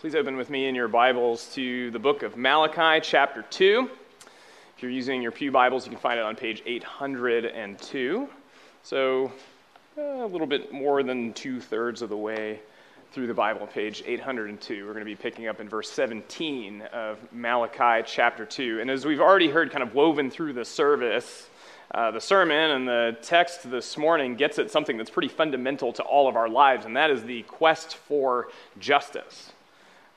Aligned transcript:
Please 0.00 0.14
open 0.14 0.38
with 0.38 0.48
me 0.48 0.66
in 0.66 0.74
your 0.74 0.88
Bibles 0.88 1.52
to 1.56 1.90
the 1.90 1.98
book 1.98 2.22
of 2.22 2.34
Malachi, 2.34 3.06
chapter 3.06 3.42
2. 3.42 3.90
If 4.74 4.82
you're 4.82 4.90
using 4.90 5.20
your 5.20 5.30
Pew 5.30 5.52
Bibles, 5.52 5.84
you 5.84 5.90
can 5.90 6.00
find 6.00 6.18
it 6.18 6.24
on 6.24 6.36
page 6.36 6.62
802. 6.64 8.26
So, 8.82 9.30
a 9.98 10.24
little 10.24 10.46
bit 10.46 10.72
more 10.72 11.02
than 11.02 11.34
two 11.34 11.60
thirds 11.60 12.00
of 12.00 12.08
the 12.08 12.16
way 12.16 12.60
through 13.12 13.26
the 13.26 13.34
Bible, 13.34 13.66
page 13.66 14.02
802. 14.06 14.86
We're 14.86 14.94
going 14.94 15.00
to 15.00 15.04
be 15.04 15.14
picking 15.14 15.48
up 15.48 15.60
in 15.60 15.68
verse 15.68 15.90
17 15.90 16.80
of 16.94 17.18
Malachi, 17.30 18.02
chapter 18.10 18.46
2. 18.46 18.80
And 18.80 18.90
as 18.90 19.04
we've 19.04 19.20
already 19.20 19.50
heard, 19.50 19.70
kind 19.70 19.82
of 19.82 19.94
woven 19.94 20.30
through 20.30 20.54
the 20.54 20.64
service, 20.64 21.50
uh, 21.90 22.10
the 22.10 22.22
sermon 22.22 22.70
and 22.70 22.88
the 22.88 23.18
text 23.20 23.70
this 23.70 23.98
morning 23.98 24.34
gets 24.36 24.58
at 24.58 24.70
something 24.70 24.96
that's 24.96 25.10
pretty 25.10 25.28
fundamental 25.28 25.92
to 25.92 26.02
all 26.04 26.26
of 26.26 26.36
our 26.36 26.48
lives, 26.48 26.86
and 26.86 26.96
that 26.96 27.10
is 27.10 27.22
the 27.24 27.42
quest 27.42 27.96
for 27.96 28.48
justice. 28.78 29.52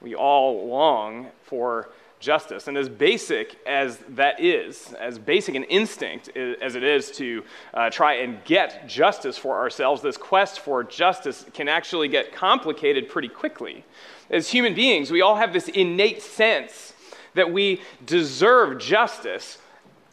We 0.04 0.13
all 0.13 0.67
long 0.67 1.27
for 1.43 1.89
justice. 2.20 2.67
And 2.67 2.77
as 2.77 2.88
basic 2.88 3.57
as 3.66 3.98
that 4.09 4.39
is, 4.39 4.94
as 4.99 5.20
basic 5.20 5.55
an 5.55 5.63
instinct 5.66 6.30
as 6.38 6.75
it 6.75 6.84
is 6.84 7.11
to 7.11 7.44
uh, 7.73 7.89
try 7.89 8.16
and 8.16 8.44
get 8.45 8.88
justice 8.88 9.38
for 9.38 9.58
ourselves, 9.58 10.02
this 10.02 10.17
quest 10.17 10.59
for 10.59 10.84
justice 10.84 11.45
can 11.53 11.67
actually 11.67 12.08
get 12.08 12.34
complicated 12.34 13.09
pretty 13.09 13.27
quickly. 13.27 13.84
As 14.30 14.49
human 14.49 14.73
beings, 14.73 15.11
we 15.11 15.21
all 15.21 15.35
have 15.35 15.52
this 15.52 15.67
innate 15.67 16.22
sense 16.22 16.94
that 17.33 17.52
we 17.52 17.81
deserve 18.05 18.80
justice 18.80 19.58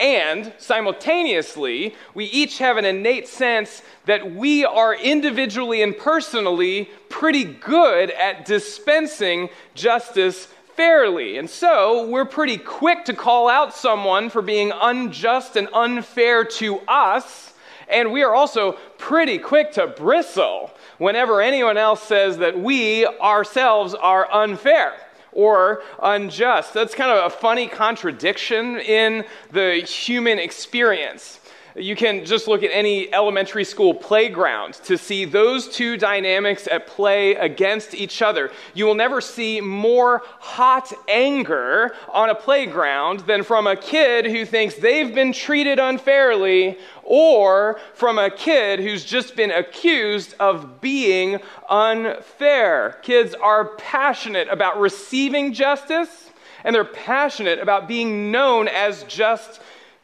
and 0.01 0.53
simultaneously, 0.57 1.95
we 2.15 2.25
each 2.25 2.59
have 2.59 2.79
an 2.79 2.87
innate 2.87 3.29
sense 3.29 3.83
that 4.07 4.33
we 4.33 4.65
are 4.65 4.95
individually 4.95 5.83
and 5.83 5.97
personally 5.97 6.89
pretty 7.11 7.45
good 7.45 8.11
at 8.13 8.47
dispensing 8.47 9.51
justice 9.75 10.49
fairly. 10.75 11.37
And 11.37 11.51
so 11.51 12.09
we're 12.09 12.25
pretty 12.25 12.57
quick 12.57 13.05
to 13.05 13.13
call 13.13 13.49
out 13.49 13.75
someone 13.75 14.31
for 14.31 14.41
being 14.41 14.73
unjust 14.75 15.57
and 15.57 15.69
unfair 15.75 16.45
to 16.45 16.79
us. 16.89 17.53
And 17.87 18.11
we 18.11 18.23
are 18.23 18.35
also 18.35 18.73
pretty 18.97 19.37
quick 19.37 19.73
to 19.73 19.87
bristle 19.89 20.71
whenever 20.97 21.43
anyone 21.43 21.77
else 21.77 22.03
says 22.03 22.39
that 22.39 22.59
we 22.59 23.05
ourselves 23.07 23.95
are 23.95 24.33
unfair 24.33 24.95
or 25.33 25.83
unjust. 26.03 26.75
That's 26.75 26.95
kind 26.95 27.11
of 27.11 27.33
a 27.33 27.35
funny 27.35 27.69
contradiction 27.69 28.79
in 28.79 29.25
the 29.53 29.77
human 29.77 30.39
experience. 30.39 31.41
You 31.77 31.95
can 31.95 32.25
just 32.25 32.49
look 32.49 32.63
at 32.63 32.71
any 32.73 33.13
elementary 33.13 33.65
school 33.65 33.95
playground 33.95 34.75
to 34.85 34.99
see 34.99 35.25
those 35.25 35.69
two 35.69 35.97
dynamics 35.97 36.67
at 36.71 36.89
play 36.89 37.35
against 37.37 37.95
each 37.95 38.23
other. 38.23 38.51
You 38.75 38.87
will 38.87 38.95
never 38.95 39.21
see 39.21 39.61
more 39.61 40.23
hot 40.25 40.93
anger 41.09 41.95
on 42.13 42.31
a 42.31 42.35
playground 42.35 43.21
than 43.21 43.45
from 43.45 43.67
a 43.67 43.77
kid 43.77 44.27
who 44.27 44.45
thinks 44.45 44.75
they've 44.75 45.15
been 45.15 45.33
treated 45.33 45.79
unfairly 45.79 46.77
or 47.05 47.81
from 47.95 48.19
a 48.19 48.31
kid 48.31 48.81
who's 48.81 49.05
just 49.05 49.37
been 49.37 49.53
accused 49.53 50.35
of 50.41 50.81
being 50.81 51.39
unfair. 51.69 52.99
Kids 53.03 53.35
are 53.35 53.77
passionate 53.77 54.49
about 54.49 54.81
receiving 54.81 55.53
justice 55.53 56.31
and 56.65 56.75
they're 56.75 56.85
passionate 56.85 57.59
about 57.59 57.89
being 57.89 58.31
known 58.31 58.69
as 58.69 59.05
just 59.05 59.61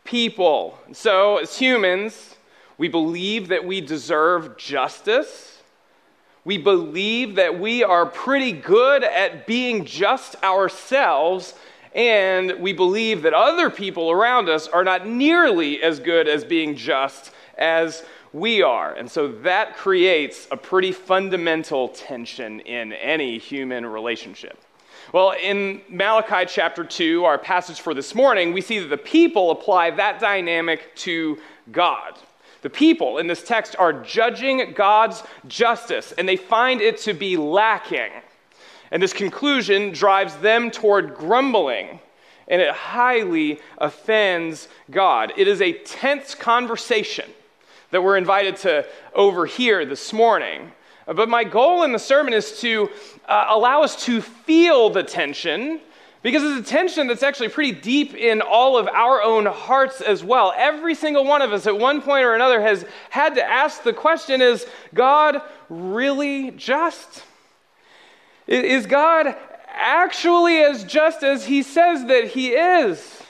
people. 0.06 0.78
So, 0.92 1.38
as 1.38 1.58
humans, 1.58 2.36
we 2.78 2.88
believe 2.88 3.48
that 3.48 3.64
we 3.64 3.80
deserve 3.80 4.56
justice. 4.56 5.58
We 6.44 6.58
believe 6.58 7.34
that 7.34 7.58
we 7.58 7.82
are 7.82 8.06
pretty 8.06 8.52
good 8.52 9.02
at 9.02 9.46
being 9.46 9.84
just 9.84 10.36
ourselves, 10.44 11.54
and 11.94 12.60
we 12.60 12.72
believe 12.72 13.22
that 13.22 13.34
other 13.34 13.68
people 13.68 14.10
around 14.10 14.48
us 14.48 14.68
are 14.68 14.84
not 14.84 15.06
nearly 15.06 15.82
as 15.82 15.98
good 15.98 16.28
as 16.28 16.44
being 16.44 16.76
just 16.76 17.32
as 17.58 18.04
we 18.32 18.62
are. 18.62 18.92
And 18.94 19.10
so 19.10 19.28
that 19.42 19.76
creates 19.76 20.46
a 20.50 20.56
pretty 20.56 20.92
fundamental 20.92 21.88
tension 21.88 22.60
in 22.60 22.92
any 22.92 23.38
human 23.38 23.84
relationship. 23.86 24.58
Well, 25.16 25.30
in 25.30 25.80
Malachi 25.88 26.44
chapter 26.46 26.84
2, 26.84 27.24
our 27.24 27.38
passage 27.38 27.80
for 27.80 27.94
this 27.94 28.14
morning, 28.14 28.52
we 28.52 28.60
see 28.60 28.80
that 28.80 28.88
the 28.88 28.98
people 28.98 29.50
apply 29.50 29.92
that 29.92 30.20
dynamic 30.20 30.94
to 30.96 31.38
God. 31.72 32.18
The 32.60 32.68
people 32.68 33.16
in 33.16 33.26
this 33.26 33.42
text 33.42 33.76
are 33.78 33.94
judging 33.94 34.74
God's 34.74 35.22
justice, 35.48 36.12
and 36.18 36.28
they 36.28 36.36
find 36.36 36.82
it 36.82 36.98
to 36.98 37.14
be 37.14 37.38
lacking. 37.38 38.10
And 38.90 39.02
this 39.02 39.14
conclusion 39.14 39.90
drives 39.90 40.36
them 40.36 40.70
toward 40.70 41.14
grumbling, 41.14 41.98
and 42.46 42.60
it 42.60 42.74
highly 42.74 43.60
offends 43.78 44.68
God. 44.90 45.32
It 45.38 45.48
is 45.48 45.62
a 45.62 45.72
tense 45.72 46.34
conversation 46.34 47.30
that 47.90 48.02
we're 48.02 48.18
invited 48.18 48.56
to 48.56 48.86
overhear 49.14 49.86
this 49.86 50.12
morning. 50.12 50.72
But 51.06 51.28
my 51.28 51.44
goal 51.44 51.84
in 51.84 51.92
the 51.92 51.98
sermon 51.98 52.34
is 52.34 52.60
to 52.60 52.90
uh, 53.26 53.46
allow 53.48 53.82
us 53.82 54.04
to 54.06 54.20
feel 54.20 54.90
the 54.90 55.04
tension 55.04 55.80
because 56.22 56.42
it's 56.42 56.68
a 56.68 56.70
tension 56.70 57.06
that's 57.06 57.22
actually 57.22 57.50
pretty 57.50 57.70
deep 57.70 58.12
in 58.14 58.40
all 58.40 58.76
of 58.76 58.88
our 58.88 59.22
own 59.22 59.46
hearts 59.46 60.00
as 60.00 60.24
well. 60.24 60.52
Every 60.56 60.96
single 60.96 61.24
one 61.24 61.40
of 61.40 61.52
us 61.52 61.68
at 61.68 61.78
one 61.78 62.02
point 62.02 62.24
or 62.24 62.34
another 62.34 62.60
has 62.60 62.84
had 63.10 63.36
to 63.36 63.44
ask 63.44 63.84
the 63.84 63.92
question 63.92 64.42
is 64.42 64.66
God 64.92 65.40
really 65.68 66.50
just? 66.50 67.22
Is 68.48 68.86
God 68.86 69.36
actually 69.68 70.58
as 70.58 70.82
just 70.82 71.22
as 71.22 71.46
he 71.46 71.62
says 71.62 72.06
that 72.06 72.28
he 72.28 72.48
is? 72.48 73.22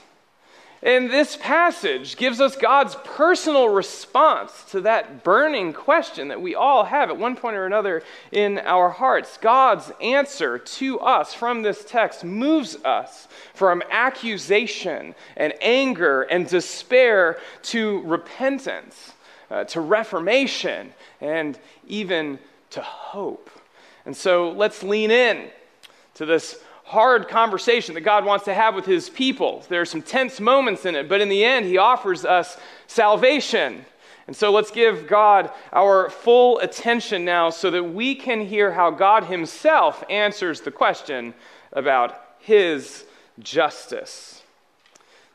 And 0.83 1.09
this 1.09 1.35
passage 1.35 2.17
gives 2.17 2.39
us 2.39 2.55
God's 2.55 2.95
personal 3.03 3.69
response 3.69 4.63
to 4.71 4.81
that 4.81 5.23
burning 5.23 5.73
question 5.73 6.27
that 6.27 6.41
we 6.41 6.53
all 6.53 6.83
have 6.83 7.09
at 7.09 7.17
one 7.17 7.35
point 7.35 7.55
or 7.55 7.65
another 7.65 8.03
in 8.31 8.59
our 8.59 8.89
hearts. 8.89 9.37
God's 9.37 9.91
answer 9.99 10.59
to 10.59 10.99
us 10.99 11.33
from 11.33 11.63
this 11.63 11.83
text 11.83 12.23
moves 12.23 12.75
us 12.85 13.27
from 13.55 13.81
accusation 13.89 15.15
and 15.35 15.53
anger 15.61 16.21
and 16.23 16.47
despair 16.47 17.39
to 17.63 18.01
repentance, 18.03 19.13
uh, 19.49 19.63
to 19.63 19.81
reformation, 19.81 20.93
and 21.21 21.57
even 21.87 22.37
to 22.69 22.81
hope. 22.81 23.49
And 24.05 24.15
so 24.15 24.51
let's 24.51 24.83
lean 24.83 25.09
in 25.09 25.49
to 26.13 26.25
this 26.25 26.59
hard 26.87 27.27
conversation 27.27 27.93
that 27.95 28.01
God 28.01 28.23
wants 28.23 28.45
to 28.45 28.53
have 28.53 28.73
with 28.73 28.85
his 28.85 29.09
people. 29.09 29.65
There 29.67 29.81
are 29.81 29.85
some 29.85 30.01
tense 30.01 30.39
moments 30.39 30.85
in 30.85 30.95
it, 30.95 31.09
but 31.09 31.19
in 31.19 31.27
the 31.27 31.43
end, 31.43 31.65
he 31.65 31.77
offers 31.77 32.23
us 32.23 32.57
salvation. 32.87 33.85
And 34.25 34.35
so 34.35 34.51
let's 34.51 34.71
give 34.71 35.05
God 35.05 35.51
our 35.73 36.09
full 36.09 36.59
attention 36.59 37.25
now 37.25 37.49
so 37.49 37.69
that 37.71 37.83
we 37.83 38.15
can 38.15 38.39
hear 38.39 38.71
how 38.71 38.89
God 38.89 39.25
himself 39.25 40.01
answers 40.09 40.61
the 40.61 40.71
question 40.71 41.33
about 41.73 42.21
his 42.39 43.05
justice. 43.39 44.41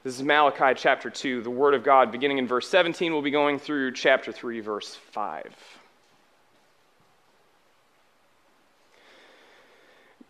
This 0.05 0.17
is 0.17 0.23
Malachi 0.23 0.75
chapter 0.75 1.11
2, 1.11 1.43
the 1.43 1.51
Word 1.51 1.75
of 1.75 1.85
God, 1.85 2.11
beginning 2.11 2.39
in 2.39 2.47
verse 2.47 2.69
17. 2.69 3.13
We'll 3.13 3.23
be 3.23 3.31
going 3.31 3.59
through 3.59 3.93
chapter 3.93 4.33
3, 4.33 4.61
verse 4.61 4.97
5. 5.13 5.45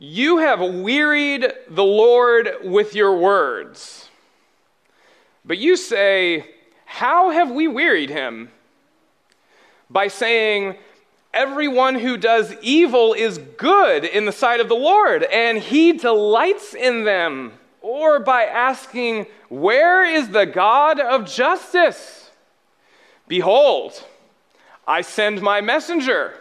You 0.04 0.38
have 0.38 0.58
wearied 0.58 1.46
the 1.70 1.84
Lord 1.84 2.48
with 2.64 2.92
your 2.96 3.16
words. 3.16 4.08
But 5.44 5.58
you 5.58 5.76
say, 5.76 6.44
How 6.84 7.30
have 7.30 7.52
we 7.52 7.68
wearied 7.68 8.10
him? 8.10 8.50
By 9.88 10.08
saying, 10.08 10.74
Everyone 11.32 11.94
who 11.94 12.16
does 12.16 12.52
evil 12.62 13.12
is 13.12 13.38
good 13.38 14.04
in 14.04 14.24
the 14.24 14.32
sight 14.32 14.58
of 14.58 14.68
the 14.68 14.74
Lord, 14.74 15.22
and 15.22 15.58
he 15.58 15.93
delights 15.93 16.75
in 16.75 17.04
them. 17.04 17.52
Or 17.81 18.19
by 18.19 18.43
asking, 18.43 19.26
Where 19.50 20.02
is 20.02 20.31
the 20.31 20.46
God 20.46 20.99
of 20.99 21.31
justice? 21.31 22.32
Behold, 23.28 24.04
I 24.84 25.02
send 25.02 25.43
my 25.43 25.60
messenger, 25.60 26.34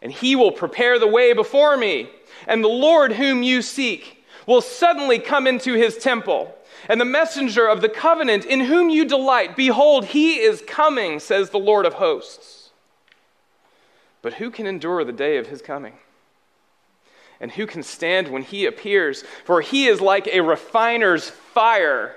and 0.00 0.12
he 0.12 0.36
will 0.36 0.52
prepare 0.52 1.00
the 1.00 1.08
way 1.08 1.32
before 1.32 1.76
me 1.76 2.10
and 2.50 2.64
the 2.64 2.68
Lord 2.68 3.12
whom 3.12 3.44
you 3.44 3.62
seek 3.62 4.24
will 4.44 4.60
suddenly 4.60 5.20
come 5.20 5.46
into 5.46 5.74
his 5.74 5.96
temple. 5.96 6.52
And 6.88 7.00
the 7.00 7.04
messenger 7.04 7.68
of 7.68 7.80
the 7.80 7.88
covenant 7.88 8.44
in 8.44 8.60
whom 8.60 8.90
you 8.90 9.04
delight, 9.04 9.54
behold, 9.54 10.06
he 10.06 10.40
is 10.40 10.62
coming, 10.66 11.20
says 11.20 11.50
the 11.50 11.58
Lord 11.58 11.86
of 11.86 11.94
hosts. 11.94 12.70
But 14.20 14.34
who 14.34 14.50
can 14.50 14.66
endure 14.66 15.04
the 15.04 15.12
day 15.12 15.36
of 15.36 15.46
his 15.46 15.62
coming? 15.62 15.94
And 17.40 17.52
who 17.52 17.66
can 17.66 17.84
stand 17.84 18.28
when 18.28 18.42
he 18.42 18.66
appears? 18.66 19.22
For 19.44 19.60
he 19.60 19.86
is 19.86 20.00
like 20.00 20.26
a 20.26 20.40
refiner's 20.40 21.30
fire 21.30 22.16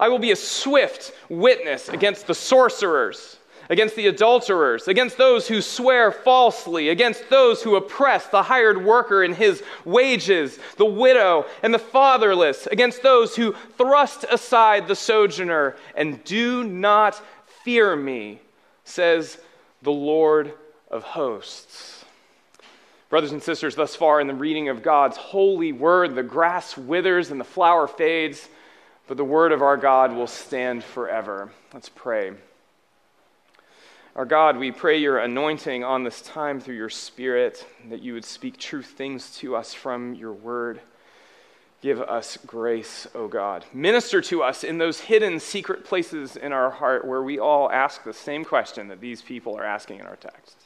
I 0.00 0.08
will 0.08 0.18
be 0.18 0.32
a 0.32 0.36
swift 0.36 1.12
witness 1.28 1.90
against 1.90 2.26
the 2.26 2.34
sorcerers, 2.34 3.36
against 3.68 3.96
the 3.96 4.06
adulterers, 4.06 4.88
against 4.88 5.18
those 5.18 5.46
who 5.46 5.60
swear 5.60 6.10
falsely, 6.10 6.88
against 6.88 7.28
those 7.28 7.62
who 7.62 7.76
oppress 7.76 8.26
the 8.26 8.44
hired 8.44 8.82
worker 8.82 9.22
in 9.22 9.34
his 9.34 9.62
wages, 9.84 10.58
the 10.78 10.86
widow 10.86 11.44
and 11.62 11.74
the 11.74 11.78
fatherless, 11.78 12.66
against 12.68 13.02
those 13.02 13.36
who 13.36 13.52
thrust 13.76 14.24
aside 14.30 14.88
the 14.88 14.96
sojourner 14.96 15.76
and 15.94 16.24
do 16.24 16.64
not 16.64 17.20
fear 17.62 17.94
me, 17.94 18.40
says 18.84 19.36
the 19.82 19.92
Lord 19.92 20.54
of 20.90 21.02
hosts. 21.02 22.06
Brothers 23.10 23.32
and 23.32 23.42
sisters, 23.42 23.74
thus 23.74 23.94
far 23.94 24.18
in 24.20 24.28
the 24.28 24.34
reading 24.34 24.70
of 24.70 24.82
God's 24.82 25.18
holy 25.18 25.72
word, 25.72 26.14
the 26.14 26.22
grass 26.22 26.74
withers 26.74 27.30
and 27.30 27.38
the 27.38 27.44
flower 27.44 27.86
fades, 27.86 28.48
but 29.10 29.16
the 29.16 29.24
word 29.24 29.50
of 29.50 29.60
our 29.60 29.76
God 29.76 30.14
will 30.14 30.28
stand 30.28 30.84
forever. 30.84 31.50
Let's 31.74 31.88
pray. 31.88 32.30
Our 34.14 34.24
God, 34.24 34.56
we 34.56 34.70
pray 34.70 34.98
your 34.98 35.18
anointing 35.18 35.82
on 35.82 36.04
this 36.04 36.22
time 36.22 36.60
through 36.60 36.76
your 36.76 36.90
Spirit, 36.90 37.66
that 37.88 38.02
you 38.02 38.14
would 38.14 38.24
speak 38.24 38.56
true 38.56 38.82
things 38.82 39.34
to 39.38 39.56
us 39.56 39.74
from 39.74 40.14
your 40.14 40.32
word. 40.32 40.80
Give 41.82 42.00
us 42.00 42.38
grace, 42.46 43.08
O 43.12 43.26
God. 43.26 43.64
Minister 43.74 44.20
to 44.20 44.44
us 44.44 44.62
in 44.62 44.78
those 44.78 45.00
hidden, 45.00 45.40
secret 45.40 45.84
places 45.84 46.36
in 46.36 46.52
our 46.52 46.70
heart 46.70 47.04
where 47.04 47.24
we 47.24 47.36
all 47.36 47.68
ask 47.72 48.04
the 48.04 48.12
same 48.12 48.44
question 48.44 48.86
that 48.86 49.00
these 49.00 49.22
people 49.22 49.58
are 49.58 49.64
asking 49.64 49.98
in 49.98 50.06
our 50.06 50.14
text. 50.14 50.56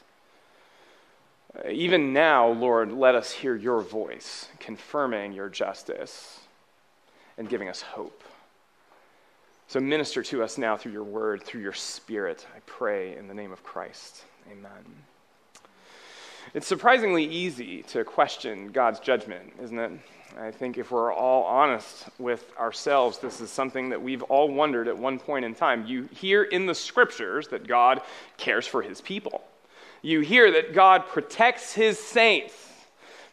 Even 1.67 2.13
now, 2.13 2.49
Lord, 2.49 2.91
let 2.91 3.15
us 3.15 3.31
hear 3.31 3.55
your 3.55 3.81
voice 3.81 4.49
confirming 4.59 5.33
your 5.33 5.49
justice 5.49 6.41
and 7.37 7.49
giving 7.49 7.69
us 7.69 7.81
hope. 7.81 8.23
So 9.67 9.79
minister 9.79 10.21
to 10.23 10.43
us 10.43 10.57
now 10.57 10.77
through 10.77 10.91
your 10.91 11.03
word, 11.03 11.43
through 11.43 11.61
your 11.61 11.73
spirit, 11.73 12.45
I 12.55 12.59
pray 12.65 13.17
in 13.17 13.27
the 13.27 13.33
name 13.33 13.51
of 13.51 13.63
Christ. 13.63 14.23
Amen. 14.51 14.71
It's 16.53 16.67
surprisingly 16.67 17.25
easy 17.25 17.81
to 17.83 18.03
question 18.03 18.71
God's 18.71 18.99
judgment, 18.99 19.53
isn't 19.61 19.79
it? 19.79 19.91
I 20.39 20.51
think 20.51 20.77
if 20.77 20.91
we're 20.91 21.13
all 21.13 21.43
honest 21.43 22.05
with 22.19 22.51
ourselves, 22.59 23.19
this 23.19 23.41
is 23.41 23.49
something 23.49 23.89
that 23.89 24.01
we've 24.01 24.21
all 24.23 24.49
wondered 24.49 24.87
at 24.87 24.97
one 24.97 25.17
point 25.17 25.45
in 25.45 25.55
time. 25.55 25.85
You 25.87 26.09
hear 26.13 26.43
in 26.43 26.65
the 26.65 26.75
scriptures 26.75 27.47
that 27.47 27.67
God 27.67 28.01
cares 28.37 28.67
for 28.67 28.81
his 28.81 29.01
people 29.01 29.41
you 30.05 30.19
hear 30.19 30.51
that 30.51 30.73
God 30.73 31.07
protects 31.07 31.73
his 31.73 31.97
saints. 31.97 32.53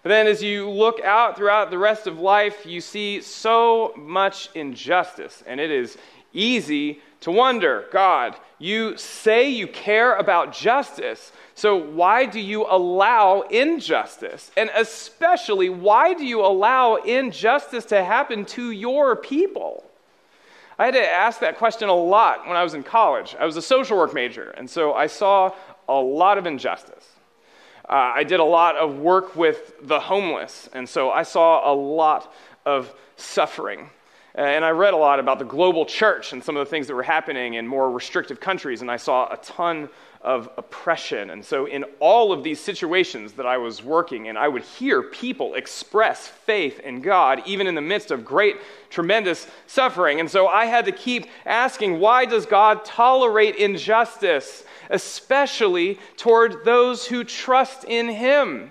But 0.02 0.08
then 0.08 0.26
as 0.26 0.42
you 0.42 0.68
look 0.68 1.00
out 1.02 1.36
throughout 1.36 1.70
the 1.70 1.78
rest 1.78 2.06
of 2.06 2.18
life, 2.18 2.66
you 2.66 2.80
see 2.80 3.20
so 3.20 3.92
much 3.96 4.50
injustice, 4.54 5.44
and 5.46 5.60
it 5.60 5.70
is 5.70 5.96
easy 6.32 7.00
to 7.20 7.30
wonder 7.30 7.86
God, 7.92 8.34
you 8.58 8.96
say 8.96 9.48
you 9.48 9.68
care 9.68 10.16
about 10.16 10.52
justice, 10.52 11.30
so 11.54 11.76
why 11.76 12.26
do 12.26 12.40
you 12.40 12.66
allow 12.68 13.42
injustice? 13.42 14.50
And 14.56 14.70
especially, 14.74 15.68
why 15.68 16.14
do 16.14 16.24
you 16.24 16.40
allow 16.40 16.96
injustice 16.96 17.84
to 17.86 18.02
happen 18.02 18.44
to 18.46 18.72
your 18.72 19.14
people? 19.14 19.84
I 20.78 20.86
had 20.86 20.94
to 20.94 21.08
ask 21.08 21.38
that 21.40 21.58
question 21.58 21.88
a 21.88 21.94
lot 21.94 22.48
when 22.48 22.56
I 22.56 22.64
was 22.64 22.74
in 22.74 22.82
college. 22.82 23.36
I 23.38 23.46
was 23.46 23.56
a 23.56 23.62
social 23.62 23.96
work 23.96 24.14
major, 24.14 24.50
and 24.50 24.68
so 24.68 24.94
I 24.94 25.06
saw 25.06 25.52
a 25.88 25.94
lot 25.94 26.38
of 26.38 26.46
injustice. 26.46 27.06
Uh, 27.88 28.12
I 28.14 28.24
did 28.24 28.40
a 28.40 28.44
lot 28.44 28.76
of 28.76 28.98
work 28.98 29.36
with 29.36 29.74
the 29.82 30.00
homeless, 30.00 30.68
and 30.72 30.88
so 30.88 31.10
I 31.10 31.24
saw 31.24 31.70
a 31.70 31.74
lot 31.74 32.32
of 32.64 32.94
suffering. 33.16 33.90
Uh, 34.36 34.40
and 34.40 34.64
I 34.64 34.70
read 34.70 34.94
a 34.94 34.96
lot 34.96 35.20
about 35.20 35.38
the 35.38 35.44
global 35.44 35.84
church 35.84 36.32
and 36.32 36.42
some 36.42 36.56
of 36.56 36.66
the 36.66 36.70
things 36.70 36.86
that 36.86 36.94
were 36.94 37.02
happening 37.02 37.54
in 37.54 37.66
more 37.66 37.90
restrictive 37.90 38.40
countries, 38.40 38.80
and 38.80 38.90
I 38.90 38.96
saw 38.96 39.30
a 39.32 39.36
ton 39.38 39.88
of 40.22 40.48
oppression. 40.56 41.30
And 41.30 41.44
so, 41.44 41.66
in 41.66 41.84
all 41.98 42.32
of 42.32 42.42
these 42.42 42.60
situations 42.60 43.32
that 43.32 43.44
I 43.44 43.58
was 43.58 43.82
working 43.82 44.26
in, 44.26 44.36
I 44.36 44.48
would 44.48 44.62
hear 44.62 45.02
people 45.02 45.54
express 45.54 46.28
faith 46.28 46.80
in 46.80 47.02
God, 47.02 47.42
even 47.44 47.66
in 47.66 47.74
the 47.74 47.80
midst 47.80 48.10
of 48.10 48.24
great, 48.24 48.56
tremendous 48.88 49.48
suffering. 49.66 50.20
And 50.20 50.30
so, 50.30 50.46
I 50.46 50.66
had 50.66 50.84
to 50.86 50.92
keep 50.92 51.26
asking, 51.44 51.98
why 51.98 52.24
does 52.24 52.46
God 52.46 52.84
tolerate 52.84 53.56
injustice? 53.56 54.64
especially 54.92 55.98
toward 56.16 56.64
those 56.64 57.06
who 57.06 57.24
trust 57.24 57.84
in 57.84 58.08
him? 58.08 58.70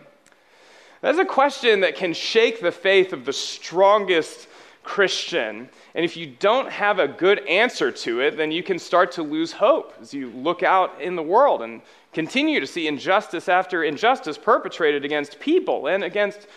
That's 1.01 1.17
a 1.17 1.25
question 1.25 1.81
that 1.81 1.95
can 1.95 2.13
shake 2.13 2.61
the 2.61 2.71
faith 2.71 3.11
of 3.11 3.25
the 3.25 3.33
strongest 3.33 4.47
Christian. 4.83 5.69
And 5.93 6.05
if 6.05 6.17
you 6.17 6.27
don't 6.39 6.69
have 6.69 6.99
a 6.99 7.07
good 7.07 7.45
answer 7.47 7.91
to 7.91 8.21
it, 8.21 8.37
then 8.37 8.51
you 8.51 8.63
can 8.63 8.79
start 8.79 9.11
to 9.13 9.23
lose 9.23 9.51
hope 9.51 9.93
as 10.01 10.13
you 10.13 10.29
look 10.31 10.63
out 10.63 10.99
in 10.99 11.15
the 11.15 11.23
world 11.23 11.61
and 11.61 11.81
continue 12.13 12.59
to 12.59 12.67
see 12.67 12.87
injustice 12.87 13.47
after 13.47 13.83
injustice 13.83 14.37
perpetrated 14.37 15.05
against 15.05 15.39
people 15.39 15.87
and 15.87 16.03
against 16.03 16.47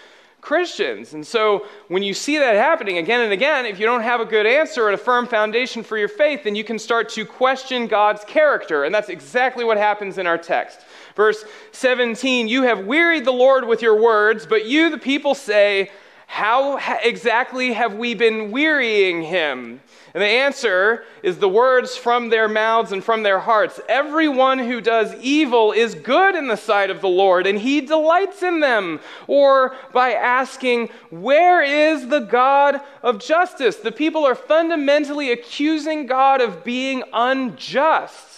Christians. 0.44 1.14
And 1.14 1.26
so 1.26 1.66
when 1.88 2.02
you 2.02 2.12
see 2.12 2.38
that 2.38 2.54
happening 2.54 2.98
again 2.98 3.20
and 3.22 3.32
again, 3.32 3.64
if 3.64 3.80
you 3.80 3.86
don't 3.86 4.02
have 4.02 4.20
a 4.20 4.26
good 4.26 4.46
answer 4.46 4.86
and 4.86 4.94
a 4.94 4.98
firm 4.98 5.26
foundation 5.26 5.82
for 5.82 5.96
your 5.96 6.08
faith, 6.08 6.44
then 6.44 6.54
you 6.54 6.62
can 6.62 6.78
start 6.78 7.08
to 7.10 7.24
question 7.24 7.86
God's 7.86 8.24
character. 8.24 8.84
And 8.84 8.94
that's 8.94 9.08
exactly 9.08 9.64
what 9.64 9.78
happens 9.78 10.18
in 10.18 10.26
our 10.26 10.36
text. 10.36 10.80
Verse 11.16 11.44
17 11.72 12.46
You 12.46 12.62
have 12.62 12.84
wearied 12.84 13.24
the 13.24 13.32
Lord 13.32 13.66
with 13.66 13.80
your 13.80 14.00
words, 14.00 14.44
but 14.46 14.66
you, 14.66 14.90
the 14.90 14.98
people, 14.98 15.34
say, 15.34 15.90
How 16.34 16.78
exactly 17.04 17.74
have 17.74 17.94
we 17.94 18.14
been 18.14 18.50
wearying 18.50 19.22
him? 19.22 19.80
And 20.14 20.20
the 20.20 20.26
answer 20.26 21.04
is 21.22 21.38
the 21.38 21.48
words 21.48 21.96
from 21.96 22.28
their 22.28 22.48
mouths 22.48 22.90
and 22.90 23.04
from 23.04 23.22
their 23.22 23.38
hearts. 23.38 23.78
Everyone 23.88 24.58
who 24.58 24.80
does 24.80 25.14
evil 25.20 25.70
is 25.70 25.94
good 25.94 26.34
in 26.34 26.48
the 26.48 26.56
sight 26.56 26.90
of 26.90 27.00
the 27.00 27.08
Lord, 27.08 27.46
and 27.46 27.56
he 27.56 27.80
delights 27.80 28.42
in 28.42 28.58
them. 28.58 28.98
Or 29.28 29.76
by 29.92 30.14
asking, 30.14 30.88
Where 31.10 31.62
is 31.62 32.08
the 32.08 32.18
God 32.18 32.80
of 33.00 33.20
justice? 33.20 33.76
The 33.76 33.92
people 33.92 34.26
are 34.26 34.34
fundamentally 34.34 35.30
accusing 35.30 36.06
God 36.06 36.40
of 36.40 36.64
being 36.64 37.04
unjust. 37.12 38.33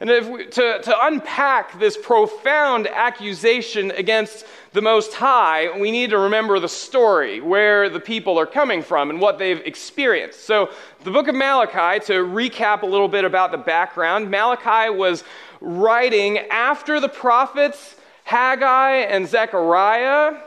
And 0.00 0.10
we, 0.30 0.46
to, 0.46 0.80
to 0.80 1.06
unpack 1.06 1.78
this 1.80 1.96
profound 1.96 2.86
accusation 2.86 3.90
against 3.90 4.46
the 4.72 4.80
Most 4.80 5.14
High, 5.14 5.76
we 5.76 5.90
need 5.90 6.10
to 6.10 6.18
remember 6.18 6.60
the 6.60 6.68
story, 6.68 7.40
where 7.40 7.88
the 7.88 7.98
people 7.98 8.38
are 8.38 8.46
coming 8.46 8.82
from 8.82 9.10
and 9.10 9.20
what 9.20 9.38
they've 9.38 9.60
experienced. 9.60 10.44
So, 10.44 10.70
the 11.02 11.10
book 11.10 11.26
of 11.26 11.34
Malachi, 11.34 12.04
to 12.06 12.24
recap 12.24 12.82
a 12.82 12.86
little 12.86 13.08
bit 13.08 13.24
about 13.24 13.50
the 13.50 13.58
background, 13.58 14.30
Malachi 14.30 14.90
was 14.90 15.24
writing 15.60 16.38
after 16.50 17.00
the 17.00 17.08
prophets 17.08 17.96
Haggai 18.22 18.96
and 18.96 19.26
Zechariah 19.26 20.38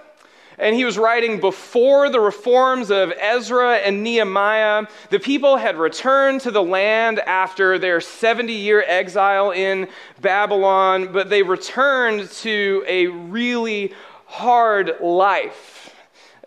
and 0.58 0.76
he 0.76 0.86
was 0.86 0.98
writing 0.98 1.40
before 1.40 2.10
the 2.10 2.20
reforms 2.20 2.92
of 2.92 3.14
Ezra 3.18 3.78
and 3.78 4.04
Nehemiah. 4.04 4.86
The 5.10 5.20
people 5.20 5.58
had 5.58 5.78
returned 5.78 6.42
to 6.42 6.52
the 6.52 6.64
land 6.64 7.20
after 7.20 7.80
their 7.80 8.02
70 8.02 8.54
year 8.54 8.84
exile 8.86 9.52
in 9.52 9.88
Babylon, 10.22 11.12
but 11.12 11.30
they 11.30 11.44
returned 11.44 12.30
to 12.30 12.84
a 12.88 13.08
really 13.08 13.94
hard 14.26 14.96
life. 15.02 15.96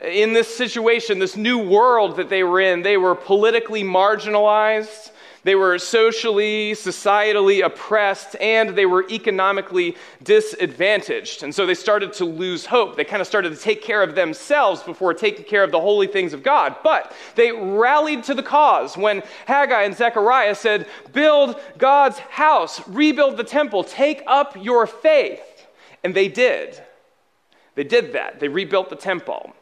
In 0.03 0.33
this 0.33 0.55
situation, 0.55 1.19
this 1.19 1.37
new 1.37 1.59
world 1.59 2.17
that 2.17 2.29
they 2.29 2.43
were 2.43 2.61
in, 2.61 2.83
they 2.83 2.97
were 2.97 3.15
politically 3.15 3.83
marginalized. 3.83 5.11
They 5.45 5.55
were 5.55 5.79
socially, 5.79 6.73
societally 6.73 7.65
oppressed, 7.65 8.35
and 8.41 8.71
they 8.71 8.87
were 8.87 9.07
economically 9.11 9.97
disadvantaged. 10.23 11.43
And 11.43 11.55
so 11.55 11.67
they 11.67 11.75
started 11.75 12.15
to 12.15 12.25
lose 12.25 12.65
hope. 12.67 12.97
They 12.97 13.05
kind 13.05 13.21
of 13.21 13.27
started 13.27 13.51
to 13.55 13.61
take 13.61 13.83
care 13.83 14.03
of 14.03 14.15
themselves 14.15 14.83
before 14.83 15.13
taking 15.13 15.45
care 15.45 15.63
of 15.63 15.71
the 15.71 15.81
holy 15.81 16.07
things 16.07 16.33
of 16.33 16.43
God. 16.43 16.77
But 16.83 17.13
they 17.35 17.53
rallied 17.53 18.25
to 18.25 18.35
the 18.35 18.43
cause 18.43 18.97
when 18.97 19.23
Haggai 19.47 19.83
and 19.83 19.95
Zechariah 19.95 20.55
said, 20.55 20.87
Build 21.13 21.61
God's 21.77 22.19
house, 22.19 22.87
rebuild 22.89 23.37
the 23.37 23.45
temple, 23.45 23.85
take 23.85 24.23
up 24.27 24.57
your 24.57 24.87
faith. 24.87 25.67
And 26.03 26.15
they 26.15 26.29
did. 26.29 26.83
They 27.75 27.85
did 27.85 28.15
that. 28.15 28.41
They 28.41 28.49
rebuilt 28.49 28.89
the 28.89 28.97
temple. 28.97 29.55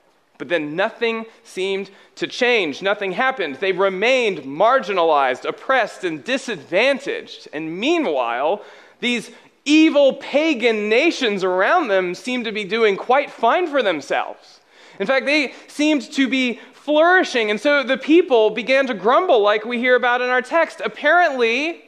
But 0.42 0.48
then 0.48 0.74
nothing 0.74 1.26
seemed 1.44 1.88
to 2.16 2.26
change. 2.26 2.82
Nothing 2.82 3.12
happened. 3.12 3.58
They 3.60 3.70
remained 3.70 4.38
marginalized, 4.38 5.44
oppressed, 5.44 6.02
and 6.02 6.24
disadvantaged. 6.24 7.46
And 7.52 7.78
meanwhile, 7.78 8.64
these 8.98 9.30
evil 9.64 10.14
pagan 10.14 10.88
nations 10.88 11.44
around 11.44 11.86
them 11.86 12.12
seemed 12.16 12.44
to 12.46 12.50
be 12.50 12.64
doing 12.64 12.96
quite 12.96 13.30
fine 13.30 13.68
for 13.68 13.84
themselves. 13.84 14.58
In 14.98 15.06
fact, 15.06 15.26
they 15.26 15.54
seemed 15.68 16.10
to 16.10 16.26
be 16.26 16.58
flourishing. 16.72 17.48
And 17.48 17.60
so 17.60 17.84
the 17.84 17.96
people 17.96 18.50
began 18.50 18.88
to 18.88 18.94
grumble, 18.94 19.42
like 19.42 19.64
we 19.64 19.78
hear 19.78 19.94
about 19.94 20.22
in 20.22 20.28
our 20.28 20.42
text. 20.42 20.82
Apparently, 20.84 21.84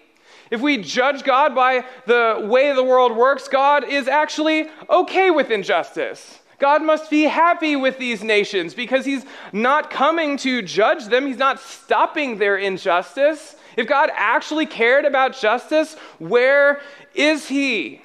if 0.52 0.60
we 0.60 0.76
judge 0.76 1.24
God 1.24 1.56
by 1.56 1.84
the 2.06 2.46
way 2.48 2.72
the 2.72 2.84
world 2.84 3.16
works, 3.16 3.48
God 3.48 3.82
is 3.82 4.06
actually 4.06 4.68
okay 4.88 5.32
with 5.32 5.50
injustice. 5.50 6.38
God 6.64 6.82
must 6.82 7.10
be 7.10 7.24
happy 7.24 7.76
with 7.76 7.98
these 7.98 8.24
nations 8.24 8.72
because 8.72 9.04
He's 9.04 9.26
not 9.52 9.90
coming 9.90 10.38
to 10.38 10.62
judge 10.62 11.04
them, 11.08 11.26
He's 11.26 11.36
not 11.36 11.60
stopping 11.60 12.38
their 12.38 12.56
injustice. 12.56 13.56
If 13.76 13.86
God 13.86 14.08
actually 14.14 14.64
cared 14.64 15.04
about 15.04 15.38
justice, 15.38 15.92
where 16.18 16.80
is 17.14 17.48
He? 17.48 18.00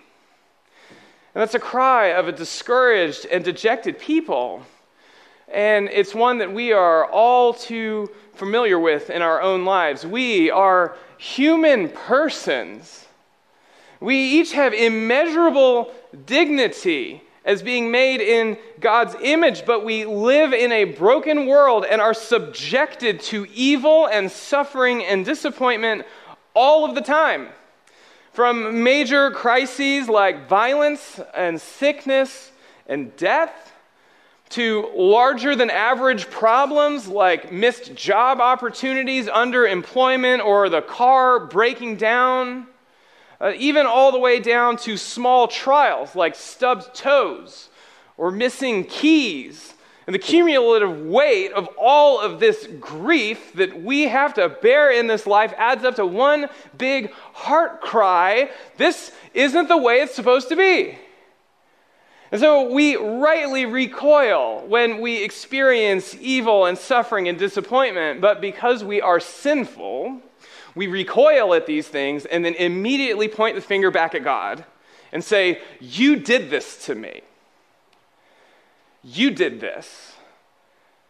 And 1.34 1.42
that's 1.42 1.56
a 1.56 1.60
cry 1.60 2.08
of 2.08 2.28
a 2.28 2.34
discouraged 2.34 3.26
and 3.32 3.46
dejected 3.46 3.98
people. 3.98 4.64
And 5.48 5.88
it's 5.88 6.14
one 6.14 6.40
that 6.40 6.52
we 6.52 6.74
are 6.74 7.06
all 7.06 7.54
too 7.54 8.12
familiar 8.34 8.78
with 8.78 9.10
in 9.10 9.22
our 9.22 9.42
own 9.42 9.64
lives. 9.64 10.06
We 10.06 10.52
are 10.52 10.98
human 11.18 11.88
persons. 11.88 13.06
We 14.02 14.18
each 14.18 14.52
have 14.52 14.74
immeasurable 14.74 15.94
dignity 16.26 17.24
as 17.50 17.64
being 17.64 17.90
made 17.90 18.22
in 18.22 18.56
God's 18.80 19.16
image, 19.24 19.66
but 19.66 19.84
we 19.84 20.06
live 20.06 20.54
in 20.54 20.72
a 20.72 20.84
broken 20.84 21.48
world 21.48 21.84
and 21.84 22.00
are 22.00 22.14
subjected 22.14 23.20
to 23.22 23.48
evil 23.52 24.06
and 24.06 24.32
suffering 24.32 25.04
and 25.04 25.26
disappointment 25.26 26.06
all 26.54 26.86
of 26.86 26.94
the 26.94 27.02
time. 27.02 27.50
From 28.34 28.84
major 28.84 29.32
crises 29.32 30.08
like 30.08 30.48
violence 30.48 31.20
and 31.34 31.60
sickness 31.60 32.52
and 32.86 33.18
death 33.18 33.74
to 34.50 34.88
larger 34.96 35.56
than 35.56 35.72
average 35.72 36.30
problems 36.30 37.08
like 37.08 37.52
missed 37.52 37.96
job 37.96 38.40
opportunities, 38.40 39.26
underemployment, 39.26 40.46
or 40.46 40.70
the 40.70 40.84
car 40.84 41.40
breaking 41.40 41.96
down, 41.96 42.68
uh, 43.42 43.54
even 43.58 43.86
all 43.86 44.12
the 44.12 44.20
way 44.20 44.40
down 44.40 44.78
to 44.78 44.98
small 44.98 45.48
trials 45.48 46.16
like 46.16 46.36
stubbed 46.36 46.94
toes 46.94 47.70
or 48.18 48.32
missing 48.32 48.84
keys. 48.84 49.74
And 50.08 50.14
the 50.16 50.20
cumulative 50.20 51.06
weight 51.06 51.52
of 51.52 51.70
all 51.78 52.20
of 52.20 52.40
this 52.40 52.68
grief 52.80 53.54
that 53.54 53.84
we 53.84 54.04
have 54.06 54.34
to 54.34 54.50
bear 54.50 54.92
in 54.92 55.06
this 55.06 55.28
life 55.28 55.54
adds 55.56 55.84
up 55.84 55.96
to 55.98 56.06
one 56.06 56.50
big 56.78 57.12
heart 57.12 57.80
cry. 57.82 58.50
This 58.78 59.12
isn't 59.36 59.68
the 59.68 59.78
way 59.78 60.02
it's 60.02 60.16
supposed 60.16 60.50
to 60.50 60.56
be. 60.56 60.98
And 62.32 62.42
so 62.42 62.72
we 62.72 62.96
rightly 62.96 63.66
recoil 63.66 64.66
when 64.68 65.00
we 65.00 65.24
experience 65.24 66.16
evil 66.20 66.66
and 66.66 66.78
suffering 66.78 67.28
and 67.28 67.38
disappointment, 67.38 68.20
but 68.20 68.42
because 68.42 68.84
we 68.84 69.02
are 69.02 69.20
sinful, 69.20 70.22
we 70.76 70.88
recoil 70.88 71.54
at 71.54 71.66
these 71.66 71.88
things 71.88 72.26
and 72.26 72.44
then 72.44 72.56
immediately 72.56 73.28
point 73.28 73.56
the 73.56 73.62
finger 73.62 73.92
back 73.92 74.16
at 74.16 74.24
God 74.24 74.66
and 75.12 75.24
say, 75.24 75.62
You 75.80 76.18
did 76.18 76.50
this 76.50 76.86
to 76.86 76.96
me. 76.96 77.22
You 79.04 79.32
did 79.32 79.60
this. 79.60 80.14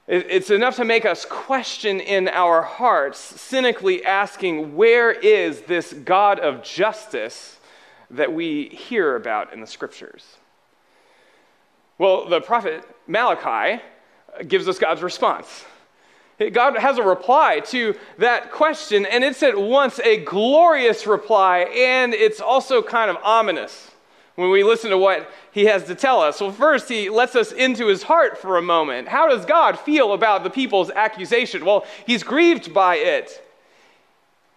It's 0.08 0.50
enough 0.50 0.78
to 0.78 0.86
make 0.86 1.06
us 1.06 1.24
question 1.24 2.00
in 2.00 2.28
our 2.30 2.64
hearts, 2.64 3.20
cynically 3.20 4.04
asking, 4.04 4.76
Where 4.76 5.12
is 5.12 5.62
this 5.62 5.94
God 5.94 6.40
of 6.40 6.64
justice 6.64 7.60
that 8.10 8.34
we 8.34 8.70
hear 8.70 9.16
about 9.16 9.54
in 9.54 9.62
the 9.62 9.68
scriptures? 9.68 10.38
Well, 12.00 12.28
the 12.28 12.42
prophet 12.42 12.84
Malachi 13.06 13.84
gives 14.48 14.68
us 14.68 14.80
God's 14.80 15.04
response. 15.04 15.66
God 16.54 16.78
has 16.78 16.98
a 16.98 17.04
reply 17.04 17.60
to 17.68 17.96
that 18.18 18.52
question, 18.52 19.06
and 19.06 19.24
it's 19.24 19.44
at 19.44 19.60
once 19.60 20.00
a 20.00 20.24
glorious 20.24 21.06
reply, 21.06 21.60
and 21.60 22.14
it's 22.14 22.40
also 22.40 22.82
kind 22.82 23.12
of 23.12 23.18
ominous 23.24 23.92
when 24.36 24.50
we 24.50 24.64
listen 24.64 24.90
to 24.90 24.98
what 24.98 25.30
he 25.52 25.66
has 25.66 25.84
to 25.84 25.96
tell 25.96 26.22
us. 26.22 26.40
Well, 26.40 26.54
first, 26.54 26.88
he 26.88 27.10
lets 27.10 27.36
us 27.36 27.52
into 27.52 27.88
his 27.88 28.04
heart 28.04 28.38
for 28.38 28.56
a 28.56 28.62
moment. 28.62 29.10
How 29.10 29.28
does 29.28 29.46
God 29.46 29.78
feel 29.78 30.14
about 30.14 30.46
the 30.46 30.50
people's 30.50 30.90
accusation? 30.92 31.66
Well, 31.66 31.86
he's 32.08 32.24
grieved 32.24 32.74
by 32.74 32.96
it. 32.96 33.44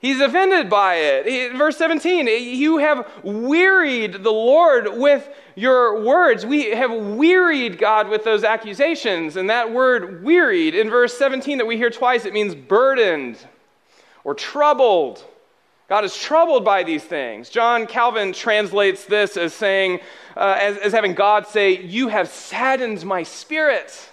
He's 0.02 0.20
offended 0.20 0.68
by 0.68 0.96
it. 0.96 1.56
Verse 1.56 1.76
17, 1.76 2.26
you 2.26 2.78
have 2.78 3.08
wearied 3.22 4.24
the 4.24 4.32
Lord 4.32 4.98
with 4.98 5.28
your 5.54 6.02
words. 6.02 6.44
We 6.44 6.70
have 6.70 6.90
wearied 6.90 7.78
God 7.78 8.08
with 8.08 8.24
those 8.24 8.42
accusations. 8.42 9.36
And 9.36 9.48
that 9.48 9.72
word 9.72 10.24
wearied 10.24 10.74
in 10.74 10.90
verse 10.90 11.16
17 11.16 11.58
that 11.58 11.68
we 11.68 11.76
hear 11.76 11.88
twice, 11.88 12.24
it 12.24 12.32
means 12.32 12.56
burdened 12.56 13.38
or 14.24 14.34
troubled. 14.34 15.24
God 15.88 16.04
is 16.04 16.16
troubled 16.16 16.64
by 16.64 16.82
these 16.82 17.04
things. 17.04 17.48
John 17.48 17.86
Calvin 17.86 18.32
translates 18.32 19.04
this 19.04 19.36
as 19.36 19.54
saying, 19.54 20.00
uh, 20.36 20.58
as, 20.60 20.78
as 20.78 20.92
having 20.92 21.14
God 21.14 21.46
say, 21.46 21.80
You 21.80 22.08
have 22.08 22.28
saddened 22.28 23.04
my 23.04 23.22
spirit. 23.22 24.10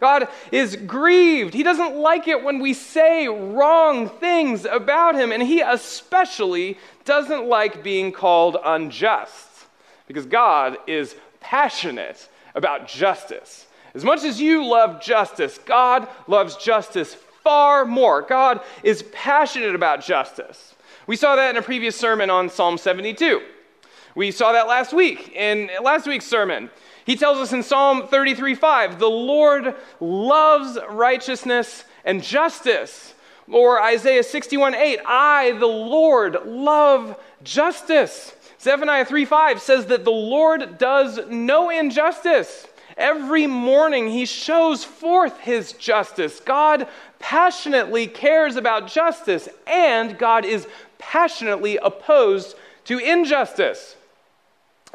God 0.00 0.28
is 0.50 0.76
grieved. 0.76 1.54
He 1.54 1.62
doesn't 1.62 1.96
like 1.96 2.26
it 2.26 2.42
when 2.42 2.58
we 2.58 2.74
say 2.74 3.28
wrong 3.28 4.08
things 4.08 4.64
about 4.64 5.14
him, 5.14 5.30
and 5.32 5.42
he 5.42 5.60
especially 5.60 6.78
doesn't 7.04 7.46
like 7.46 7.82
being 7.82 8.12
called 8.12 8.56
unjust 8.64 9.48
because 10.06 10.26
God 10.26 10.76
is 10.86 11.14
passionate 11.40 12.28
about 12.54 12.88
justice. 12.88 13.66
As 13.94 14.04
much 14.04 14.24
as 14.24 14.40
you 14.40 14.64
love 14.64 15.02
justice, 15.02 15.58
God 15.58 16.08
loves 16.26 16.56
justice 16.56 17.14
far 17.42 17.84
more. 17.84 18.22
God 18.22 18.60
is 18.82 19.02
passionate 19.12 19.74
about 19.74 20.02
justice. 20.02 20.74
We 21.06 21.16
saw 21.16 21.36
that 21.36 21.50
in 21.50 21.56
a 21.56 21.62
previous 21.62 21.96
sermon 21.96 22.30
on 22.30 22.50
Psalm 22.50 22.78
72. 22.78 23.42
We 24.14 24.30
saw 24.30 24.52
that 24.52 24.68
last 24.68 24.92
week 24.92 25.32
in 25.34 25.70
last 25.82 26.06
week's 26.06 26.26
sermon. 26.26 26.70
He 27.10 27.16
tells 27.16 27.38
us 27.38 27.52
in 27.52 27.64
Psalm 27.64 28.06
33 28.06 28.54
5, 28.54 29.00
the 29.00 29.10
Lord 29.10 29.74
loves 29.98 30.78
righteousness 30.88 31.82
and 32.04 32.22
justice. 32.22 33.14
Or 33.50 33.82
Isaiah 33.82 34.22
61 34.22 34.76
8, 34.76 35.00
I, 35.04 35.50
the 35.58 35.66
Lord, 35.66 36.38
love 36.46 37.18
justice. 37.42 38.32
Zephaniah 38.60 39.04
3 39.04 39.24
5 39.24 39.60
says 39.60 39.86
that 39.86 40.04
the 40.04 40.12
Lord 40.12 40.78
does 40.78 41.18
no 41.28 41.68
injustice. 41.68 42.68
Every 42.96 43.48
morning 43.48 44.06
he 44.06 44.24
shows 44.24 44.84
forth 44.84 45.36
his 45.40 45.72
justice. 45.72 46.38
God 46.38 46.86
passionately 47.18 48.06
cares 48.06 48.54
about 48.54 48.86
justice, 48.86 49.48
and 49.66 50.16
God 50.16 50.44
is 50.44 50.68
passionately 50.98 51.76
opposed 51.76 52.54
to 52.84 52.98
injustice. 52.98 53.96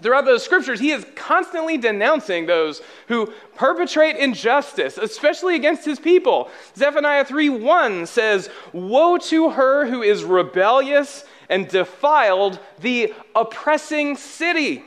Throughout 0.02 0.26
the 0.26 0.40
scriptures, 0.40 0.80
he 0.80 0.92
is 0.92 1.06
constantly 1.16 1.78
denouncing 1.78 2.46
those 2.46 2.82
who 3.08 3.32
perpetrate 3.56 4.18
injustice, 4.18 4.98
especially 4.98 5.56
against 5.56 5.86
his 5.86 6.00
people. 6.00 6.50
Zephaniah 6.76 7.24
3 7.24 7.50
1 7.50 8.06
says, 8.06 8.50
Woe 8.74 9.18
to 9.18 9.52
her 9.52 9.86
who 9.86 10.02
is 10.02 10.24
rebellious 10.24 11.24
and 11.50 11.68
defiled 11.68 12.60
the 12.80 13.14
oppressing 13.36 14.18
city. 14.18 14.84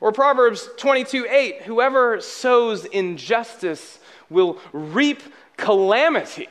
Or 0.00 0.10
Proverbs 0.10 0.68
22 0.78 1.26
8, 1.28 1.62
whoever 1.62 2.22
sows 2.22 2.86
injustice 2.86 3.98
will 4.30 4.58
reap 4.72 5.20
calamity. 5.58 6.48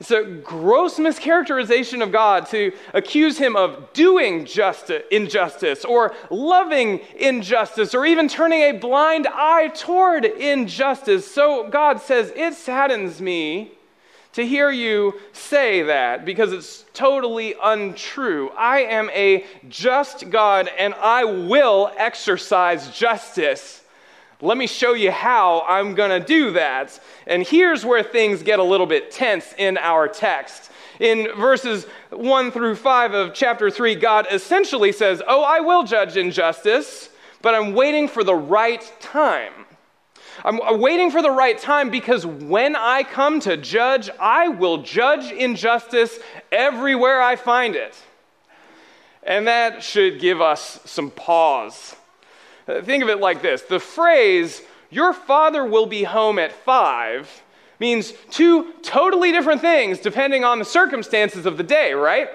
It's 0.00 0.10
a 0.10 0.24
gross 0.24 0.98
mischaracterization 0.98 2.02
of 2.02 2.10
God 2.10 2.46
to 2.46 2.72
accuse 2.94 3.36
him 3.36 3.54
of 3.54 3.92
doing 3.92 4.46
justice, 4.46 5.02
injustice 5.10 5.84
or 5.84 6.14
loving 6.30 7.00
injustice 7.18 7.94
or 7.94 8.06
even 8.06 8.26
turning 8.26 8.62
a 8.62 8.72
blind 8.72 9.26
eye 9.26 9.68
toward 9.68 10.24
injustice. 10.24 11.30
So 11.30 11.68
God 11.68 12.00
says, 12.00 12.32
It 12.34 12.54
saddens 12.54 13.20
me 13.20 13.72
to 14.32 14.46
hear 14.46 14.70
you 14.70 15.20
say 15.32 15.82
that 15.82 16.24
because 16.24 16.54
it's 16.54 16.86
totally 16.94 17.54
untrue. 17.62 18.48
I 18.56 18.80
am 18.84 19.10
a 19.10 19.44
just 19.68 20.30
God 20.30 20.70
and 20.78 20.94
I 20.94 21.24
will 21.24 21.92
exercise 21.98 22.88
justice. 22.96 23.79
Let 24.42 24.56
me 24.56 24.66
show 24.66 24.94
you 24.94 25.10
how 25.10 25.64
I'm 25.68 25.94
going 25.94 26.10
to 26.10 26.26
do 26.26 26.52
that. 26.52 26.98
And 27.26 27.46
here's 27.46 27.84
where 27.84 28.02
things 28.02 28.42
get 28.42 28.58
a 28.58 28.64
little 28.64 28.86
bit 28.86 29.10
tense 29.10 29.54
in 29.58 29.76
our 29.76 30.08
text. 30.08 30.70
In 30.98 31.28
verses 31.36 31.86
1 32.10 32.50
through 32.50 32.76
5 32.76 33.14
of 33.14 33.34
chapter 33.34 33.70
3, 33.70 33.94
God 33.96 34.26
essentially 34.30 34.92
says, 34.92 35.22
Oh, 35.26 35.42
I 35.42 35.60
will 35.60 35.82
judge 35.82 36.16
injustice, 36.16 37.10
but 37.42 37.54
I'm 37.54 37.74
waiting 37.74 38.08
for 38.08 38.24
the 38.24 38.34
right 38.34 38.82
time. 39.00 39.52
I'm 40.44 40.80
waiting 40.80 41.10
for 41.10 41.20
the 41.20 41.30
right 41.30 41.58
time 41.58 41.90
because 41.90 42.24
when 42.24 42.74
I 42.74 43.02
come 43.02 43.40
to 43.40 43.56
judge, 43.56 44.08
I 44.18 44.48
will 44.48 44.82
judge 44.82 45.30
injustice 45.32 46.18
everywhere 46.50 47.20
I 47.20 47.36
find 47.36 47.76
it. 47.76 47.94
And 49.22 49.46
that 49.46 49.82
should 49.82 50.18
give 50.18 50.40
us 50.40 50.80
some 50.86 51.10
pause. 51.10 51.94
Uh, 52.70 52.82
think 52.82 53.02
of 53.02 53.08
it 53.08 53.18
like 53.18 53.42
this 53.42 53.62
the 53.62 53.80
phrase, 53.80 54.62
your 54.90 55.12
father 55.12 55.64
will 55.64 55.86
be 55.86 56.04
home 56.04 56.38
at 56.38 56.52
five, 56.52 57.42
means 57.78 58.12
two 58.30 58.72
totally 58.82 59.32
different 59.32 59.60
things 59.60 59.98
depending 59.98 60.44
on 60.44 60.58
the 60.58 60.64
circumstances 60.64 61.46
of 61.46 61.56
the 61.56 61.62
day, 61.62 61.92
right? 61.92 62.28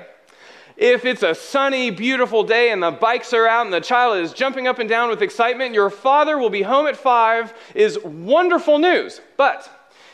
If 0.78 1.06
it's 1.06 1.24
a 1.24 1.34
sunny, 1.34 1.90
beautiful 1.90 2.44
day 2.44 2.72
and 2.72 2.84
the 2.84 2.92
bikes 2.92 3.34
are 3.34 3.48
out 3.48 3.66
and 3.66 3.74
the 3.74 3.80
child 3.80 4.18
is 4.18 4.34
jumping 4.34 4.68
up 4.68 4.80
and 4.80 4.90
down 4.90 5.10
with 5.10 5.22
excitement, 5.22 5.74
your 5.74 5.90
father 5.90 6.38
will 6.38 6.50
be 6.50 6.64
home 6.64 6.86
at 6.86 6.98
five 6.98 7.54
is 7.74 7.98
wonderful 8.04 8.78
news. 8.78 9.22
But 9.38 9.70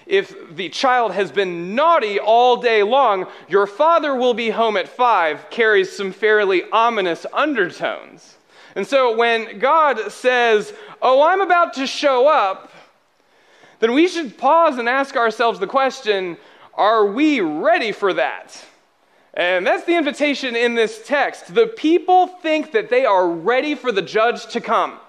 if 0.06 0.56
the 0.56 0.70
child 0.70 1.14
has 1.14 1.32
been 1.32 1.74
naughty 1.74 2.20
all 2.20 2.58
day 2.58 2.84
long, 2.84 3.26
your 3.48 3.66
father 3.66 4.14
will 4.14 4.36
be 4.36 4.52
home 4.52 4.78
at 4.78 4.88
five 4.88 5.50
carries 5.50 5.92
some 5.92 6.12
fairly 6.12 6.64
ominous 6.72 7.26
undertones. 7.34 8.36
And 8.76 8.86
so 8.88 9.16
when 9.16 9.60
God 9.60 10.12
says, 10.12 10.74
Oh, 11.02 11.22
I'm 11.22 11.42
about 11.42 11.74
to 11.76 11.88
show 11.88 12.28
up, 12.28 12.72
then 13.80 13.94
we 13.94 14.08
should 14.08 14.38
pause 14.38 14.78
and 14.78 14.88
ask 14.88 15.16
ourselves 15.16 15.60
the 15.60 15.68
question 15.68 16.38
Are 16.74 17.06
we 17.06 17.42
ready 17.42 17.92
for 17.92 18.14
that? 18.14 18.64
And 19.34 19.66
that's 19.66 19.86
the 19.86 19.96
invitation 19.96 20.56
in 20.56 20.76
this 20.76 21.04
text. 21.06 21.54
The 21.54 21.68
people 21.68 22.28
think 22.28 22.72
that 22.74 22.90
they 22.90 23.06
are 23.06 23.30
ready 23.30 23.76
for 23.76 23.92
the 23.92 24.02
judge 24.02 24.48
to 24.48 24.62
come. 24.62 25.00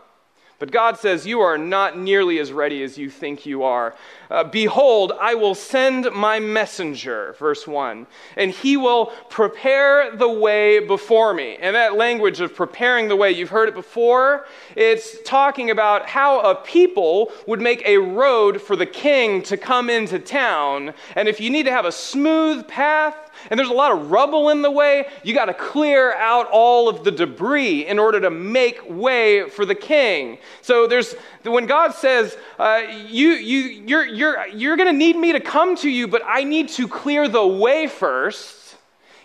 But 0.62 0.70
God 0.70 0.96
says, 0.96 1.26
You 1.26 1.40
are 1.40 1.58
not 1.58 1.98
nearly 1.98 2.38
as 2.38 2.52
ready 2.52 2.84
as 2.84 2.96
you 2.96 3.10
think 3.10 3.44
you 3.44 3.64
are. 3.64 3.96
Uh, 4.30 4.44
Behold, 4.44 5.10
I 5.20 5.34
will 5.34 5.56
send 5.56 6.12
my 6.12 6.38
messenger, 6.38 7.34
verse 7.40 7.66
1, 7.66 8.06
and 8.36 8.52
he 8.52 8.76
will 8.76 9.06
prepare 9.28 10.14
the 10.14 10.28
way 10.28 10.78
before 10.78 11.34
me. 11.34 11.56
And 11.56 11.74
that 11.74 11.96
language 11.96 12.40
of 12.40 12.54
preparing 12.54 13.08
the 13.08 13.16
way, 13.16 13.32
you've 13.32 13.50
heard 13.50 13.70
it 13.70 13.74
before. 13.74 14.46
It's 14.76 15.20
talking 15.24 15.68
about 15.68 16.08
how 16.08 16.38
a 16.42 16.54
people 16.54 17.32
would 17.48 17.60
make 17.60 17.82
a 17.84 17.98
road 17.98 18.62
for 18.62 18.76
the 18.76 18.86
king 18.86 19.42
to 19.42 19.56
come 19.56 19.90
into 19.90 20.20
town. 20.20 20.94
And 21.16 21.26
if 21.26 21.40
you 21.40 21.50
need 21.50 21.64
to 21.64 21.72
have 21.72 21.86
a 21.86 21.92
smooth 21.92 22.68
path, 22.68 23.31
and 23.50 23.58
there's 23.58 23.70
a 23.70 23.74
lot 23.74 23.92
of 23.92 24.10
rubble 24.10 24.50
in 24.50 24.62
the 24.62 24.70
way, 24.70 25.06
you 25.22 25.34
got 25.34 25.46
to 25.46 25.54
clear 25.54 26.14
out 26.14 26.48
all 26.50 26.88
of 26.88 27.04
the 27.04 27.10
debris 27.10 27.86
in 27.86 27.98
order 27.98 28.20
to 28.20 28.30
make 28.30 28.80
way 28.88 29.48
for 29.48 29.64
the 29.64 29.74
king. 29.74 30.38
So 30.60 30.86
there's 30.86 31.14
when 31.44 31.66
God 31.66 31.92
says, 31.92 32.36
uh, 32.58 32.82
you, 33.08 33.30
you, 33.30 33.58
you're, 33.86 34.06
you're, 34.06 34.46
you're 34.48 34.76
going 34.76 34.88
to 34.88 34.96
need 34.96 35.16
me 35.16 35.32
to 35.32 35.40
come 35.40 35.76
to 35.76 35.90
you, 35.90 36.06
but 36.08 36.22
I 36.24 36.44
need 36.44 36.68
to 36.70 36.86
clear 36.86 37.28
the 37.28 37.46
way 37.46 37.86
first. 37.86 38.76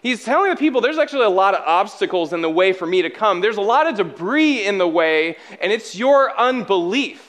He's 0.02 0.24
telling 0.24 0.50
the 0.52 0.56
people 0.56 0.80
there's 0.80 0.98
actually 0.98 1.26
a 1.26 1.30
lot 1.30 1.54
of 1.54 1.62
obstacles 1.66 2.32
in 2.32 2.42
the 2.42 2.50
way 2.50 2.72
for 2.72 2.86
me 2.86 3.02
to 3.02 3.10
come. 3.10 3.42
There's 3.42 3.58
a 3.58 3.62
lot 3.62 3.88
of 3.88 3.98
debris 3.98 4.66
in 4.66 4.78
the 4.78 4.88
way, 4.88 5.38
and 5.60 5.72
it's 5.72 5.96
your 5.96 6.38
unbelief. 6.40 7.27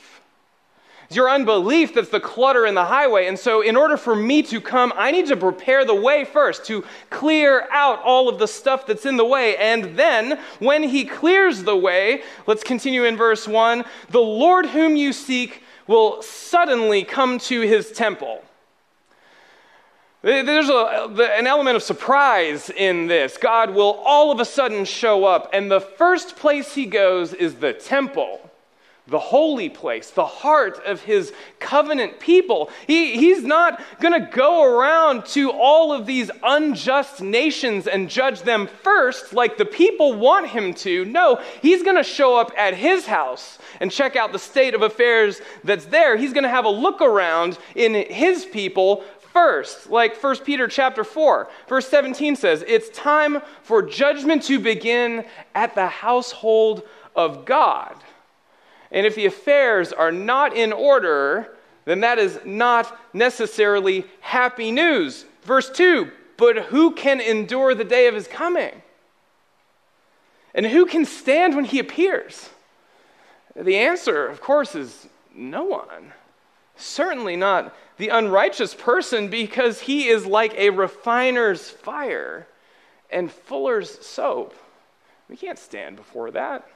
It's 1.09 1.17
your 1.17 1.31
unbelief 1.31 1.95
that's 1.95 2.11
the 2.11 2.21
clutter 2.21 2.67
in 2.67 2.75
the 2.75 2.85
highway. 2.85 3.29
And 3.29 3.39
so, 3.39 3.63
in 3.63 3.77
order 3.77 3.97
for 3.97 4.15
me 4.15 4.43
to 4.43 4.61
come, 4.61 4.93
I 4.95 5.11
need 5.11 5.27
to 5.29 5.39
prepare 5.39 5.87
the 5.87 5.95
way 5.95 6.27
first, 6.27 6.67
to 6.67 6.85
clear 7.09 7.67
out 7.71 8.03
all 8.03 8.29
of 8.29 8.39
the 8.39 8.47
stuff 8.47 8.87
that's 8.87 9.07
in 9.07 9.17
the 9.17 9.25
way. 9.25 9.57
And 9.57 9.97
then, 9.97 10.39
when 10.59 10.83
he 10.83 11.07
clears 11.07 11.63
the 11.63 11.77
way, 11.77 12.25
let's 12.47 12.63
continue 12.63 13.05
in 13.05 13.17
verse 13.17 13.49
1 13.49 13.87
the 14.11 14.21
Lord 14.21 14.67
whom 14.67 14.97
you 14.97 15.15
seek 15.15 15.63
will 15.87 16.21
suddenly 16.21 17.05
come 17.05 17.39
to 17.39 17.63
his 17.63 17.91
temple. 17.91 18.45
There's 20.21 20.69
a, 20.69 21.09
an 21.39 21.47
element 21.47 21.77
of 21.77 21.83
surprise 21.83 22.69
in 22.69 23.07
this. 23.07 23.39
God 23.39 23.71
will 23.71 24.03
all 24.05 24.31
of 24.31 24.41
a 24.41 24.45
sudden 24.45 24.85
show 24.85 25.25
up, 25.25 25.49
and 25.55 25.71
the 25.71 25.81
first 25.81 26.37
place 26.37 26.75
he 26.75 26.85
goes 26.85 27.33
is 27.33 27.55
the 27.55 27.73
temple 27.73 28.48
the 29.09 29.19
holy 29.19 29.71
place, 29.71 30.11
the 30.11 30.27
heart 30.27 30.81
of 30.85 31.03
his 31.03 31.33
covenant 31.59 32.21
people. 32.21 32.71
He, 32.87 33.17
he's 33.17 33.43
not 33.43 33.83
going 34.01 34.13
to 34.13 34.31
go 34.31 34.65
around 34.65 35.25
to 35.27 35.51
all 35.51 35.93
of 35.93 36.05
these 36.05 36.31
unjust 36.43 37.23
nations 37.23 37.87
and 37.87 38.11
judge 38.11 38.43
them 38.43 38.69
first 38.83 39.33
like 39.33 39.57
the 39.57 39.65
people 39.65 40.15
want 40.15 40.49
him 40.49 40.75
to. 40.75 41.07
No, 41.07 41.41
he's 41.63 41.83
going 41.83 41.97
to 41.97 42.03
show 42.03 42.39
up 42.39 42.53
at 42.57 42.75
his 42.75 43.07
house 43.07 43.59
and 43.81 43.91
check 43.91 44.15
out 44.15 44.33
the 44.33 44.39
state 44.39 44.75
of 44.75 44.83
affairs 44.83 45.41
that's 45.65 45.87
there. 45.87 46.17
He's 46.17 46.35
going 46.35 46.45
to 46.45 46.51
have 46.51 46.67
a 46.67 46.71
look 46.71 47.01
around 47.01 47.59
in 47.75 47.95
his 47.95 48.45
people 48.45 49.05
first 49.33 49.91
like 49.91 50.21
1 50.23 50.37
peter 50.39 50.67
chapter 50.67 51.05
4 51.05 51.49
verse 51.69 51.87
17 51.89 52.35
says 52.35 52.65
it's 52.67 52.89
time 52.97 53.43
for 53.63 53.83
judgment 53.83 54.43
to 54.43 54.59
begin 54.59 55.23
at 55.55 55.75
the 55.75 55.87
household 55.87 56.83
of 57.15 57.45
god 57.45 57.95
and 58.91 59.07
if 59.07 59.15
the 59.15 59.27
affairs 59.27 59.93
are 59.93 60.13
not 60.13 60.57
in 60.57 60.73
order, 60.73 61.57
then 61.85 62.01
that 62.01 62.19
is 62.19 62.39
not 62.45 62.99
necessarily 63.13 64.05
happy 64.21 64.71
news. 64.71 65.25
Verse 65.43 65.71
2 65.71 66.11
But 66.37 66.65
who 66.65 66.93
can 66.93 67.21
endure 67.21 67.75
the 67.75 67.85
day 67.85 68.07
of 68.07 68.15
his 68.15 68.29
coming? 68.29 68.83
And 70.55 70.67
who 70.67 70.87
can 70.87 71.05
stand 71.05 71.55
when 71.55 71.65
he 71.65 71.79
appears? 71.79 72.51
The 73.55 73.77
answer, 73.77 74.27
of 74.27 74.41
course, 74.41 74.75
is 74.75 75.07
no 75.35 75.65
one. 75.65 76.13
Certainly 76.77 77.37
not 77.37 77.75
the 77.97 78.09
unrighteous 78.09 78.75
person, 78.75 79.29
because 79.29 79.81
he 79.81 80.09
is 80.09 80.25
like 80.25 80.55
a 80.55 80.71
refiner's 80.71 81.69
fire 81.69 82.47
and 83.11 83.31
fuller's 83.31 84.07
soap. 84.07 84.55
We 85.29 85.37
can't 85.37 85.59
stand 85.59 85.97
before 85.97 86.31
that. 86.31 86.69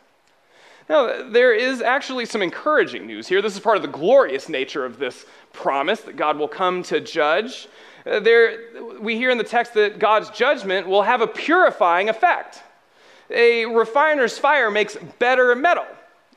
Now, 0.89 1.31
there 1.31 1.55
is 1.55 1.81
actually 1.81 2.27
some 2.27 2.43
encouraging 2.43 3.07
news 3.07 3.29
here. 3.29 3.41
This 3.41 3.55
is 3.55 3.61
part 3.61 3.77
of 3.77 3.83
the 3.83 3.89
glorious 3.89 4.49
nature 4.49 4.85
of 4.85 4.99
this 4.99 5.27
promise 5.53 6.01
that 6.03 6.17
God 6.17 6.39
will 6.39 6.49
come 6.49 6.83
to 6.85 7.01
judge. 7.01 7.69
Uh, 8.05 8.21
there, 8.21 8.59
we 9.01 9.17
hear 9.17 9.31
in 9.31 9.39
the 9.39 9.45
text 9.45 9.75
that 9.75 9.99
God's 9.99 10.31
judgment 10.31 10.89
will 10.89 11.03
have 11.03 11.21
a 11.21 11.27
purifying 11.27 12.09
effect. 12.09 12.63
A 13.31 13.65
refiner's 13.67 14.37
fire 14.39 14.71
makes 14.71 14.97
better 15.19 15.55
metal. 15.55 15.87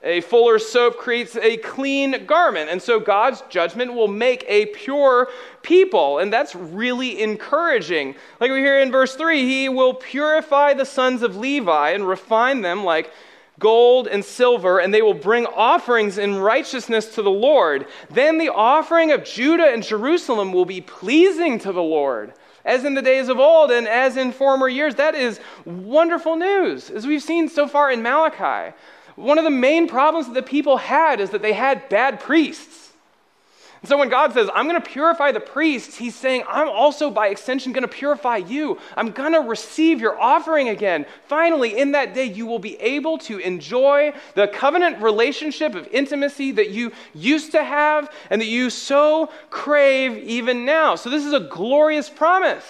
A 0.04 0.22
fuller's 0.22 0.68
soap 0.70 0.98
creates 0.98 1.36
a 1.36 1.58
clean 1.58 2.28
garment. 2.28 2.70
And 2.70 2.80
so 2.80 3.00
God's 3.00 3.42
judgment 3.50 3.94
will 3.94 4.08
make 4.08 4.46
a 4.48 4.68
pure 4.68 5.30
people. 5.64 6.20
And 6.20 6.32
that's 6.32 6.56
really 6.56 7.22
encouraging. 7.22 8.14
Like 8.40 8.52
we 8.52 8.60
hear 8.60 8.80
in 8.80 8.92
verse 8.92 9.16
3 9.16 9.42
He 9.42 9.68
will 9.68 9.96
purify 9.96 10.76
the 10.76 10.86
sons 10.86 11.24
of 11.24 11.36
Levi 11.36 11.90
and 11.90 12.08
refine 12.08 12.62
them 12.62 12.84
like 12.84 13.12
gold 13.60 14.08
and 14.08 14.24
silver, 14.24 14.80
and 14.80 14.94
they 14.94 15.02
will 15.02 15.14
bring 15.14 15.46
offerings 15.46 16.18
in 16.18 16.38
righteousness 16.38 17.16
to 17.16 17.22
the 17.22 17.30
Lord. 17.30 17.88
Then 18.10 18.38
the 18.38 18.54
offering 18.54 19.12
of 19.12 19.24
Judah 19.24 19.72
and 19.72 19.84
Jerusalem 19.84 20.52
will 20.52 20.66
be 20.66 20.82
pleasing 20.82 21.60
to 21.60 21.72
the 21.72 21.84
Lord, 21.84 22.34
as 22.66 22.84
in 22.84 22.96
the 22.96 23.02
days 23.02 23.30
of 23.30 23.40
old 23.40 23.72
and 23.72 23.88
as 23.88 24.18
in 24.18 24.32
former 24.32 24.68
years. 24.68 24.96
That 24.96 25.16
is 25.16 25.40
wonderful 25.66 26.36
news, 26.36 26.90
as 26.90 27.08
we've 27.08 27.24
seen 27.24 27.48
so 27.50 27.68
far 27.68 27.92
in 27.92 28.02
Malachi. 28.02 28.76
One 29.16 29.38
of 29.38 29.46
the 29.46 29.50
main 29.50 29.88
problems 29.88 30.28
that 30.28 30.34
the 30.34 30.44
people 30.44 30.78
had 30.78 31.22
is 31.22 31.30
that 31.30 31.42
they 31.42 31.54
had 31.54 31.88
bad 31.88 32.20
priests. 32.20 32.85
And 33.86 33.90
so 33.92 34.00
when 34.00 34.10
God 34.10 34.34
says, 34.34 34.50
I'm 34.56 34.68
going 34.68 34.82
to 34.82 34.90
purify 34.90 35.32
the 35.32 35.40
priests, 35.40 35.96
he's 35.96 36.16
saying, 36.16 36.44
I'm 36.50 36.68
also 36.68 37.12
by 37.12 37.28
extension 37.28 37.72
going 37.72 37.84
to 37.84 37.88
purify 37.88 38.38
you. 38.38 38.80
I'm 38.98 39.12
going 39.12 39.34
to 39.34 39.42
receive 39.42 40.02
your 40.02 40.20
offering 40.20 40.70
again. 40.70 41.06
Finally, 41.28 41.78
in 41.78 41.92
that 41.92 42.16
day, 42.16 42.26
you 42.26 42.48
will 42.48 42.58
be 42.58 42.78
able 42.82 43.20
to 43.20 43.38
enjoy 43.38 44.12
the 44.34 44.48
covenant 44.48 45.04
relationship 45.04 45.76
of 45.76 45.88
intimacy 45.90 46.52
that 46.54 46.72
you 46.72 46.94
used 47.14 47.52
to 47.52 47.64
have 47.64 48.12
and 48.32 48.42
that 48.42 48.48
you 48.48 48.72
so 48.72 49.30
crave 49.52 50.18
even 50.18 50.66
now. 50.66 50.96
So, 50.96 51.12
this 51.12 51.24
is 51.24 51.34
a 51.34 51.42
glorious 51.42 52.10
promise. 52.10 52.66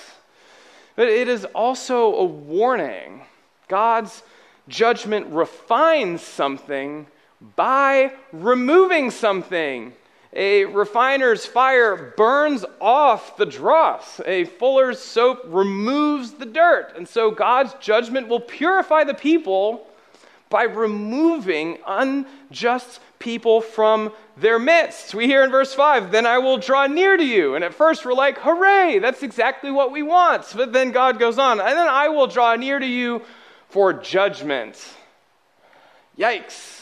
But 0.98 1.08
it 1.08 1.30
is 1.30 1.46
also 1.56 2.14
a 2.14 2.26
warning. 2.26 3.22
God's 3.70 4.22
judgment 4.68 5.28
refines 5.28 6.22
something 6.22 7.08
by 7.56 8.12
removing 8.34 9.12
something. 9.12 9.94
A 10.36 10.66
refiner's 10.66 11.46
fire 11.46 12.14
burns 12.18 12.66
off 12.82 13.38
the 13.38 13.46
dross. 13.46 14.20
A 14.26 14.44
fuller's 14.44 15.00
soap 15.00 15.44
removes 15.46 16.34
the 16.34 16.46
dirt. 16.46 16.94
And 16.98 17.08
so 17.08 17.32
God's 17.32 17.74
judgment 17.80 18.28
will 18.28 18.42
purify 18.42 19.06
the 19.06 19.14
people 19.14 19.88
by 20.50 20.64
removing 20.64 21.78
unjust 21.88 23.00
people 23.18 23.62
from 23.62 24.12
their 24.38 24.60
midst. 24.60 25.16
We 25.16 25.26
hear 25.26 25.44
in 25.44 25.52
verse 25.52 25.74
5, 25.74 26.12
then 26.12 26.26
I 26.26 26.38
will 26.38 26.58
draw 26.58 26.86
near 26.86 27.16
to 27.16 27.26
you. 27.26 27.56
And 27.56 27.64
at 27.64 27.74
first 27.74 28.06
we're 28.06 28.14
like, 28.14 28.38
hooray, 28.38 29.00
that's 29.00 29.24
exactly 29.24 29.72
what 29.72 29.92
we 29.92 30.04
want. 30.04 30.54
But 30.56 30.74
then 30.74 30.92
God 30.92 31.18
goes 31.18 31.40
on, 31.40 31.62
and 31.62 31.70
then 31.70 31.88
I 31.88 32.10
will 32.10 32.28
draw 32.28 32.56
near 32.56 32.78
to 32.78 32.86
you 32.86 33.22
for 33.70 33.94
judgment. 33.94 34.86
Yikes. 36.18 36.75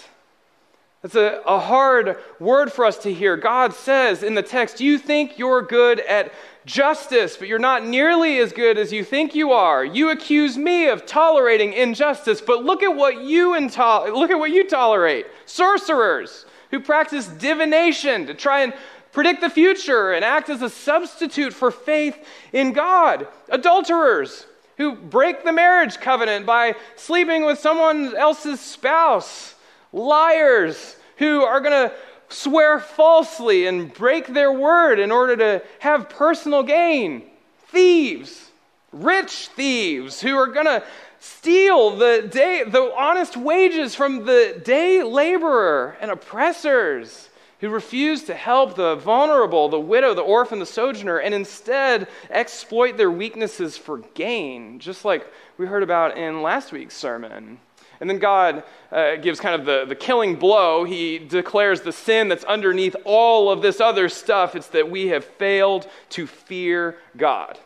That's 1.04 1.16
a, 1.16 1.42
a 1.46 1.60
hard 1.60 2.18
word 2.40 2.72
for 2.72 2.86
us 2.86 2.98
to 3.00 3.14
hear. 3.14 3.36
God 3.36 3.74
says 3.74 4.24
in 4.24 4.36
the 4.36 4.42
text, 4.42 4.80
You 4.80 4.98
think 4.98 5.38
you're 5.38 5.62
good 5.62 6.00
at 6.00 6.32
justice, 6.66 7.36
but 7.36 7.50
you're 7.50 7.60
not 7.60 7.86
nearly 7.86 8.40
as 8.40 8.54
good 8.54 8.78
as 8.78 8.94
you 8.94 9.04
think 9.04 9.36
you 9.36 9.52
are. 9.52 9.84
You 9.84 10.12
accuse 10.12 10.58
me 10.58 10.88
of 10.88 11.06
tolerating 11.06 11.74
injustice, 11.74 12.40
but 12.40 12.64
look 12.64 12.84
at 12.84 12.96
what 12.96 13.22
you 13.22 13.50
intol- 13.50 14.14
look 14.14 14.32
at 14.32 14.40
what 14.40 14.52
you 14.52 14.66
tolerate. 14.66 15.26
Sorcerers 15.46 16.46
who 16.72 16.80
practice 16.80 17.28
divination 17.28 18.26
to 18.28 18.34
try 18.34 18.62
and 18.62 18.74
predict 19.12 19.42
the 19.42 19.50
future 19.50 20.14
and 20.14 20.24
act 20.24 20.50
as 20.50 20.62
a 20.62 20.70
substitute 20.70 21.54
for 21.54 21.70
faith 21.70 22.18
in 22.54 22.72
God. 22.72 23.28
Adulterers 23.50 24.48
who 24.78 24.96
break 24.96 25.44
the 25.44 25.52
marriage 25.52 25.98
covenant 25.98 26.46
by 26.46 26.76
sleeping 26.96 27.44
with 27.44 27.60
someone 27.60 28.16
else's 28.16 28.62
spouse 28.62 29.54
liars 29.94 30.98
who 31.18 31.44
are 31.44 31.62
going 31.62 31.90
to 31.90 31.96
swear 32.30 32.80
falsely 32.80 33.68
and 33.68 33.94
break 33.94 34.28
their 34.28 34.52
word 34.52 35.00
in 35.00 35.12
order 35.12 35.38
to 35.38 35.64
have 35.80 36.10
personal 36.10 36.64
gain, 36.64 37.24
thieves, 37.68 38.52
rich 38.92 39.50
thieves 39.56 40.20
who 40.20 40.36
are 40.36 40.48
going 40.48 40.66
to 40.66 40.84
steal 41.20 41.96
the 41.96 42.28
day 42.30 42.64
the 42.66 42.94
honest 42.98 43.38
wages 43.38 43.96
from 43.96 44.26
the 44.26 44.62
day 44.66 45.02
laborer 45.04 45.96
and 46.02 46.12
oppressors 46.12 47.30
who 47.62 47.70
refuse 47.70 48.24
to 48.24 48.34
help 48.34 48.76
the 48.76 48.96
vulnerable, 48.96 49.70
the 49.70 49.80
widow, 49.80 50.14
the 50.14 50.22
orphan, 50.22 50.60
the 50.60 50.66
sojourner, 50.66 51.20
and 51.20 51.34
instead 51.34 52.10
exploit 52.30 52.98
their 52.98 53.10
weaknesses 53.10 53.78
for 53.78 54.00
gain, 54.16 54.80
just 54.80 55.06
like 55.06 55.26
we 55.58 55.66
heard 55.66 55.82
about 55.82 56.18
in 56.18 56.42
last 56.42 56.74
week's 56.74 56.98
sermon. 56.98 57.58
And 58.04 58.10
then 58.10 58.20
God 58.20 58.64
uh, 58.92 59.16
gives 59.16 59.40
kind 59.40 59.56
of 59.56 59.66
the, 59.66 59.86
the 59.88 59.96
killing 59.96 60.36
blow. 60.36 60.84
He 60.84 61.20
declares 61.20 61.80
the 61.80 61.94
sin 61.94 62.28
that's 62.28 62.44
underneath 62.44 62.98
all 63.06 63.50
of 63.50 63.62
this 63.62 63.80
other 63.80 64.10
stuff. 64.10 64.58
It's 64.58 64.68
that 64.68 64.92
we 64.92 65.08
have 65.08 65.24
failed 65.24 65.88
to 66.10 66.28
fear 66.28 66.98
God. 67.16 67.58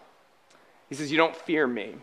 He 0.89 0.93
says, 0.93 1.11
You 1.11 1.17
don't 1.17 1.35
fear 1.35 1.65
me. 1.65 1.95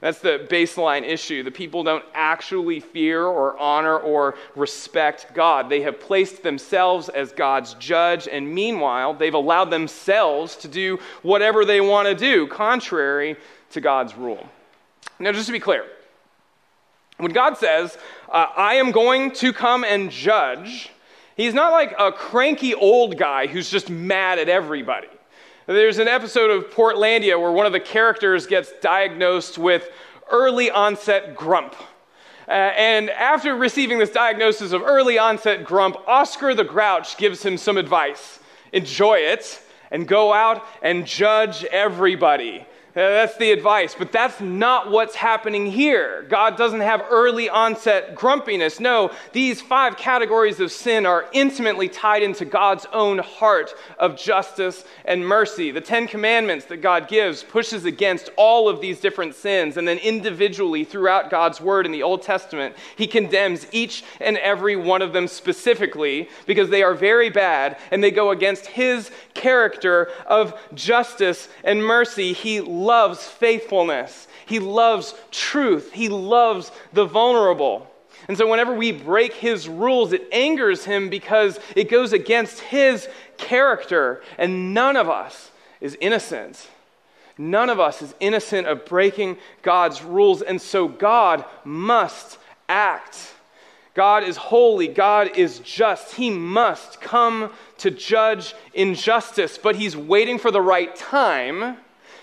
That's 0.00 0.20
the 0.20 0.48
baseline 0.50 1.02
issue. 1.02 1.42
The 1.42 1.50
people 1.50 1.82
don't 1.82 2.04
actually 2.14 2.80
fear 2.80 3.26
or 3.26 3.58
honor 3.58 3.98
or 3.98 4.36
respect 4.56 5.34
God. 5.34 5.68
They 5.68 5.82
have 5.82 6.00
placed 6.00 6.42
themselves 6.42 7.10
as 7.10 7.30
God's 7.30 7.74
judge, 7.74 8.26
and 8.26 8.48
meanwhile, 8.48 9.12
they've 9.12 9.34
allowed 9.34 9.66
themselves 9.66 10.56
to 10.56 10.68
do 10.68 10.98
whatever 11.20 11.66
they 11.66 11.82
want 11.82 12.08
to 12.08 12.14
do, 12.14 12.46
contrary 12.46 13.36
to 13.72 13.82
God's 13.82 14.14
rule. 14.14 14.48
Now, 15.18 15.30
just 15.32 15.44
to 15.44 15.52
be 15.52 15.60
clear, 15.60 15.84
when 17.18 17.32
God 17.32 17.56
says, 17.56 17.96
uh, 18.28 18.46
I 18.56 18.74
am 18.74 18.90
going 18.90 19.32
to 19.32 19.52
come 19.52 19.84
and 19.84 20.10
judge, 20.10 20.90
he's 21.36 21.54
not 21.54 21.72
like 21.72 21.94
a 21.98 22.12
cranky 22.12 22.74
old 22.74 23.16
guy 23.16 23.46
who's 23.46 23.70
just 23.70 23.88
mad 23.90 24.38
at 24.38 24.48
everybody. 24.48 25.08
There's 25.66 25.98
an 25.98 26.08
episode 26.08 26.50
of 26.50 26.70
Portlandia 26.70 27.40
where 27.40 27.52
one 27.52 27.66
of 27.66 27.72
the 27.72 27.80
characters 27.80 28.46
gets 28.46 28.72
diagnosed 28.82 29.56
with 29.56 29.88
early 30.30 30.70
onset 30.70 31.36
grump. 31.36 31.74
Uh, 32.46 32.50
and 32.50 33.08
after 33.08 33.56
receiving 33.56 33.98
this 33.98 34.10
diagnosis 34.10 34.72
of 34.72 34.82
early 34.82 35.18
onset 35.18 35.64
grump, 35.64 35.96
Oscar 36.06 36.54
the 36.54 36.64
Grouch 36.64 37.16
gives 37.16 37.42
him 37.42 37.56
some 37.56 37.78
advice 37.78 38.40
enjoy 38.72 39.18
it 39.18 39.62
and 39.92 40.08
go 40.08 40.32
out 40.32 40.66
and 40.82 41.06
judge 41.06 41.64
everybody. 41.64 42.66
That's 42.94 43.36
the 43.36 43.50
advice, 43.50 43.96
but 43.98 44.12
that's 44.12 44.40
not 44.40 44.88
what's 44.88 45.16
happening 45.16 45.66
here. 45.66 46.24
God 46.28 46.56
doesn't 46.56 46.80
have 46.80 47.04
early 47.10 47.48
onset 47.48 48.14
grumpiness. 48.14 48.78
No, 48.78 49.10
these 49.32 49.60
five 49.60 49.96
categories 49.96 50.60
of 50.60 50.70
sin 50.70 51.04
are 51.04 51.26
intimately 51.32 51.88
tied 51.88 52.22
into 52.22 52.44
God's 52.44 52.86
own 52.92 53.18
heart 53.18 53.74
of 53.98 54.16
justice 54.16 54.84
and 55.04 55.26
mercy. 55.26 55.72
The 55.72 55.80
10 55.80 56.06
commandments 56.06 56.66
that 56.66 56.82
God 56.82 57.08
gives 57.08 57.42
pushes 57.42 57.84
against 57.84 58.30
all 58.36 58.68
of 58.68 58.80
these 58.80 59.00
different 59.00 59.34
sins 59.34 59.76
and 59.76 59.88
then 59.88 59.98
individually 59.98 60.84
throughout 60.84 61.30
God's 61.30 61.60
word 61.60 61.86
in 61.86 61.92
the 61.92 62.04
Old 62.04 62.22
Testament, 62.22 62.76
he 62.94 63.08
condemns 63.08 63.66
each 63.72 64.04
and 64.20 64.38
every 64.38 64.76
one 64.76 65.02
of 65.02 65.12
them 65.12 65.26
specifically 65.26 66.28
because 66.46 66.70
they 66.70 66.84
are 66.84 66.94
very 66.94 67.28
bad 67.28 67.76
and 67.90 68.04
they 68.04 68.12
go 68.12 68.30
against 68.30 68.66
his 68.66 69.10
character 69.34 70.12
of 70.26 70.56
justice 70.74 71.48
and 71.64 71.84
mercy. 71.84 72.32
He 72.32 72.60
loves 72.84 73.24
faithfulness, 73.24 74.28
He 74.46 74.58
loves 74.58 75.14
truth, 75.30 75.92
He 75.92 76.08
loves 76.08 76.70
the 76.92 77.04
vulnerable. 77.04 77.90
And 78.28 78.38
so, 78.38 78.48
whenever 78.48 78.74
we 78.74 78.92
break 78.92 79.34
His 79.34 79.68
rules, 79.68 80.12
it 80.12 80.26
angers 80.32 80.84
Him 80.84 81.10
because 81.10 81.58
it 81.76 81.90
goes 81.90 82.12
against 82.12 82.60
His 82.60 83.08
character, 83.36 84.22
and 84.38 84.72
none 84.72 84.96
of 84.96 85.08
us 85.08 85.50
is 85.80 85.96
innocent. 86.00 86.68
None 87.36 87.68
of 87.68 87.80
us 87.80 88.00
is 88.00 88.14
innocent 88.20 88.66
of 88.66 88.86
breaking 88.86 89.38
God's 89.62 90.02
rules, 90.02 90.40
and 90.40 90.60
so 90.60 90.86
God 90.86 91.44
must 91.64 92.38
act. 92.68 93.32
God 93.94 94.24
is 94.24 94.36
holy. 94.36 94.88
God 94.88 95.36
is 95.36 95.60
just. 95.60 96.14
He 96.14 96.30
must 96.30 97.00
come 97.00 97.50
to 97.78 97.90
judge 97.90 98.54
injustice, 98.72 99.58
but 99.58 99.76
he's 99.76 99.96
waiting 99.96 100.38
for 100.38 100.50
the 100.50 100.60
right 100.60 100.94
time 100.94 101.76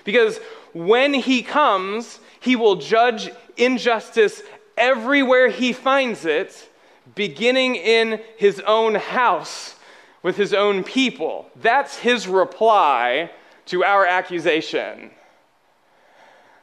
because 0.04 0.40
when 0.74 1.14
he 1.14 1.44
comes, 1.44 2.20
he 2.40 2.56
will 2.56 2.76
judge 2.76 3.30
injustice 3.58 4.42
everywhere 4.78 5.50
he 5.50 5.74
finds 5.74 6.26
it, 6.26 6.70
beginning 7.16 7.76
in 7.76 8.22
his 8.38 8.60
own 8.62 8.96
house 8.96 9.76
with 10.24 10.38
his 10.38 10.54
own 10.54 10.84
people. 10.84 11.50
That's 11.56 11.98
his 11.98 12.28
reply 12.28 13.32
to 13.68 13.84
our 13.84 14.06
accusation. 14.06 15.12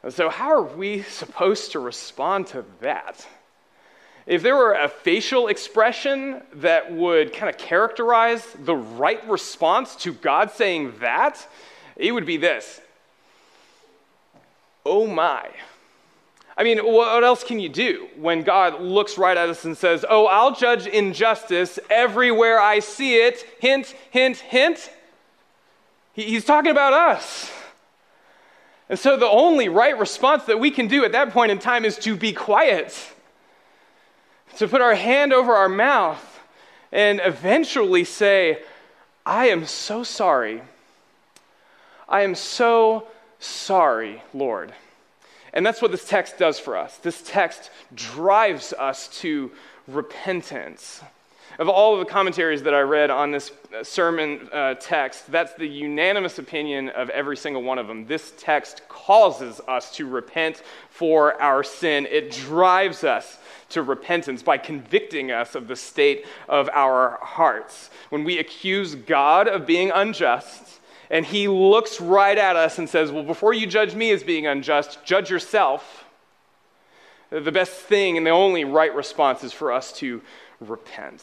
So, 0.09 0.29
how 0.29 0.51
are 0.51 0.63
we 0.63 1.03
supposed 1.03 1.73
to 1.73 1.81
respond 1.81 2.47
to 2.49 2.65
that? 2.81 3.27
If 4.27 4.43
there 4.43 4.57
were 4.57 4.75
a 4.75 4.89
facial 4.89 5.49
expression 5.49 6.43
that 6.55 6.93
would 6.93 7.33
kind 7.33 7.49
of 7.49 7.59
characterize 7.59 8.47
the 8.59 8.77
right 8.77 9.27
response 9.29 9.97
to 9.97 10.13
God 10.13 10.51
saying 10.51 10.95
that, 11.01 11.47
it 11.97 12.13
would 12.13 12.27
be 12.27 12.37
this 12.37 12.81
Oh 14.85 15.07
my. 15.07 15.49
I 16.57 16.65
mean, 16.65 16.79
what 16.79 17.23
else 17.23 17.45
can 17.45 17.61
you 17.61 17.69
do 17.69 18.09
when 18.17 18.43
God 18.43 18.81
looks 18.81 19.17
right 19.17 19.37
at 19.37 19.49
us 19.49 19.65
and 19.65 19.77
says, 19.77 20.05
Oh, 20.09 20.27
I'll 20.27 20.55
judge 20.55 20.87
injustice 20.87 21.79
everywhere 21.89 22.59
I 22.61 22.81
see 22.81 23.17
it? 23.17 23.45
Hint, 23.61 23.95
hint, 24.11 24.39
hint. 24.39 24.91
He's 26.15 26.45
talking 26.45 26.73
about 26.73 26.93
us. 26.93 27.53
And 28.89 28.99
so 28.99 29.17
the 29.17 29.29
only 29.29 29.69
right 29.69 29.97
response 29.97 30.45
that 30.45 30.59
we 30.59 30.71
can 30.71 30.89
do 30.89 31.05
at 31.05 31.13
that 31.13 31.31
point 31.31 31.53
in 31.53 31.59
time 31.59 31.85
is 31.85 31.97
to 31.99 32.17
be 32.17 32.33
quiet 32.33 33.15
to 34.57 34.67
put 34.67 34.81
our 34.81 34.95
hand 34.95 35.33
over 35.33 35.53
our 35.53 35.69
mouth 35.69 36.41
and 36.91 37.21
eventually 37.25 38.03
say, 38.03 38.63
I 39.25 39.49
am 39.49 39.67
so 39.67 40.03
sorry. 40.03 40.63
I 42.09 42.23
am 42.23 42.35
so 42.35 43.07
sorry, 43.39 44.23
Lord. 44.35 44.73
And 45.53 45.65
that's 45.65 45.81
what 45.81 45.91
this 45.91 46.07
text 46.07 46.39
does 46.39 46.59
for 46.59 46.77
us. 46.77 46.99
This 46.99 47.23
text 47.23 47.71
drives 47.95 48.73
us 48.73 49.09
to 49.21 49.51
repentance. 49.87 51.01
Of 51.59 51.69
all 51.69 51.95
of 51.95 51.99
the 51.99 52.13
commentaries 52.13 52.63
that 52.63 52.75
I 52.75 52.83
read 52.83 53.11
on 53.11 53.33
this 53.33 53.51
sermon 53.83 54.49
uh, 54.53 54.75
text, 54.75 55.33
that's 55.33 55.55
the 55.55 55.67
unanimous 55.67 56.39
opinion 56.39 56.91
of 56.91 57.11
every 57.11 57.37
single 57.37 57.63
one 57.63 57.79
of 57.79 57.89
them. 57.89 58.07
This 58.07 58.33
text 58.37 58.83
causes 58.89 59.61
us 59.67 59.93
to 59.97 60.07
repent 60.07 60.63
for 60.91 61.41
our 61.43 61.65
sin, 61.65 62.07
it 62.07 62.31
drives 62.31 63.03
us 63.03 63.39
to 63.71 63.83
repentance 63.83 64.43
by 64.43 64.57
convicting 64.57 65.31
us 65.31 65.55
of 65.55 65.67
the 65.67 65.77
state 65.77 66.27
of 66.49 66.69
our 66.73 67.19
hearts. 67.23 67.91
When 68.11 68.25
we 68.25 68.39
accuse 68.39 68.95
God 68.95 69.49
of 69.49 69.67
being 69.67 69.91
unjust, 69.91 70.78
and 71.11 71.25
he 71.25 71.49
looks 71.49 72.01
right 72.01 72.37
at 72.37 72.57
us 72.57 72.79
and 72.79 72.89
says, 72.89 73.11
Well, 73.11 73.23
before 73.23 73.53
you 73.53 73.67
judge 73.67 73.95
me 73.95 74.11
as 74.11 74.23
being 74.23 74.47
unjust, 74.47 75.05
judge 75.05 75.31
yourself. 75.31 76.05
The 77.31 77.53
best 77.53 77.73
thing 77.73 78.17
and 78.17 78.27
the 78.27 78.31
only 78.31 78.65
right 78.65 78.95
response 78.95 79.45
is 79.45 79.53
for 79.53 79.71
us 79.71 79.93
to 79.95 80.23
repent. 80.61 81.23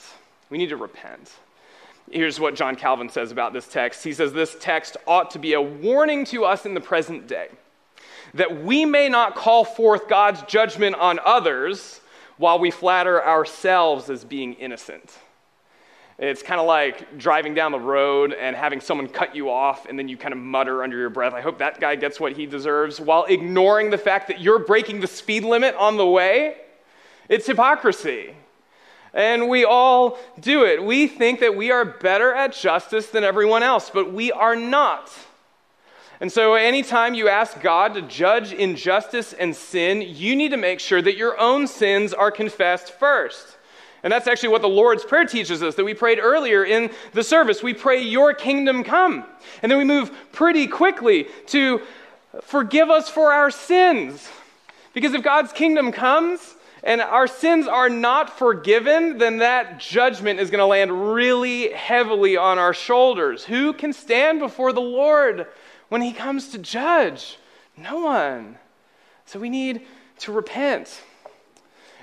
We 0.50 0.58
need 0.58 0.70
to 0.70 0.78
repent. 0.78 1.32
Here's 2.12 2.40
what 2.40 2.54
John 2.54 2.76
Calvin 2.76 3.10
says 3.10 3.32
about 3.32 3.54
this 3.54 3.68
text. 3.68 4.04
He 4.04 4.14
says, 4.14 4.32
This 4.34 4.56
text 4.60 4.98
ought 5.08 5.32
to 5.32 5.40
be 5.40 5.54
a 5.54 5.62
warning 5.62 6.26
to 6.26 6.46
us 6.46 6.66
in 6.66 6.74
the 6.74 6.82
present 6.82 7.28
day 7.28 7.50
that 8.34 8.64
we 8.64 8.86
may 8.86 9.08
not 9.08 9.36
call 9.36 9.64
forth 9.64 10.08
God's 10.08 10.42
judgment 10.44 10.96
on 10.96 11.20
others 11.26 12.02
while 12.38 12.60
we 12.60 12.70
flatter 12.70 13.24
ourselves 13.24 14.10
as 14.10 14.26
being 14.26 14.54
innocent. 14.54 15.18
It's 16.18 16.42
kind 16.42 16.62
of 16.62 16.66
like 16.66 17.18
driving 17.18 17.54
down 17.54 17.74
the 17.74 17.80
road 17.80 18.32
and 18.32 18.56
having 18.56 18.80
someone 18.80 19.08
cut 19.10 19.36
you 19.36 19.50
off, 19.50 19.86
and 19.86 20.00
then 20.00 20.08
you 20.08 20.16
kind 20.16 20.34
of 20.34 20.40
mutter 20.40 20.82
under 20.82 20.98
your 20.98 21.10
breath, 21.10 21.34
I 21.34 21.42
hope 21.42 21.58
that 21.58 21.82
guy 21.82 21.96
gets 21.96 22.20
what 22.20 22.34
he 22.34 22.46
deserves, 22.46 23.02
while 23.02 23.26
ignoring 23.26 23.90
the 23.90 23.98
fact 23.98 24.30
that 24.30 24.40
you're 24.40 24.60
breaking 24.60 25.02
the 25.02 25.08
speed 25.08 25.44
limit 25.44 25.76
on 25.76 25.98
the 25.98 26.06
way. 26.06 26.56
It's 27.28 27.46
hypocrisy. 27.46 28.34
And 29.14 29.50
we 29.50 29.66
all 29.66 30.18
do 30.40 30.66
it. 30.66 30.84
We 30.84 31.08
think 31.08 31.40
that 31.42 31.56
we 31.56 31.72
are 31.72 31.86
better 31.86 32.34
at 32.34 32.54
justice 32.54 33.08
than 33.08 33.24
everyone 33.24 33.64
else, 33.64 33.90
but 33.90 34.14
we 34.14 34.32
are 34.32 34.56
not. 34.56 35.12
And 36.22 36.32
so, 36.32 36.54
anytime 36.54 37.14
you 37.14 37.28
ask 37.28 37.60
God 37.60 37.94
to 37.96 38.02
judge 38.02 38.54
injustice 38.54 39.34
and 39.34 39.54
sin, 39.54 40.02
you 40.02 40.36
need 40.36 40.50
to 40.52 40.58
make 40.58 40.80
sure 40.80 41.02
that 41.02 41.18
your 41.18 41.38
own 41.38 41.68
sins 41.68 42.14
are 42.14 42.32
confessed 42.32 42.94
first. 42.94 43.55
And 44.06 44.12
that's 44.12 44.28
actually 44.28 44.50
what 44.50 44.62
the 44.62 44.70
Lord's 44.70 45.04
Prayer 45.04 45.26
teaches 45.26 45.64
us 45.64 45.74
that 45.74 45.84
we 45.84 45.96
prayed 45.96 46.20
earlier 46.20 46.64
in 46.64 46.92
the 47.14 47.24
service. 47.24 47.64
We 47.64 47.74
pray, 47.74 48.04
Your 48.04 48.36
kingdom 48.36 48.84
come. 48.84 49.26
And 49.64 49.72
then 49.72 49.80
we 49.80 49.84
move 49.84 50.12
pretty 50.32 50.68
quickly 50.68 51.26
to 51.48 51.82
forgive 52.44 52.92
us 52.92 53.10
for 53.10 53.34
our 53.34 53.50
sins. 53.50 54.30
Because 54.94 55.16
if 55.16 55.24
God's 55.24 55.52
kingdom 55.52 55.92
comes, 55.92 56.54
and 56.84 57.02
our 57.02 57.26
sins 57.26 57.66
are 57.68 57.90
not 57.90 58.38
forgiven, 58.38 59.18
then 59.18 59.40
that 59.40 59.80
judgment 59.80 60.40
is 60.40 60.52
going 60.52 60.60
to 60.60 60.68
land 60.68 61.16
really 61.16 61.72
heavily 61.72 62.38
on 62.38 62.60
our 62.60 62.76
shoulders. 62.76 63.44
Who 63.46 63.74
can 63.74 63.92
stand 63.92 64.40
before 64.40 64.72
the 64.72 64.82
Lord 64.82 65.48
when 65.90 66.04
he 66.04 66.14
comes 66.14 66.50
to 66.50 66.60
judge? 66.60 67.40
No 67.76 68.02
one. 68.02 68.60
So 69.26 69.40
we 69.40 69.50
need 69.50 69.82
to 70.20 70.32
repent. 70.32 71.02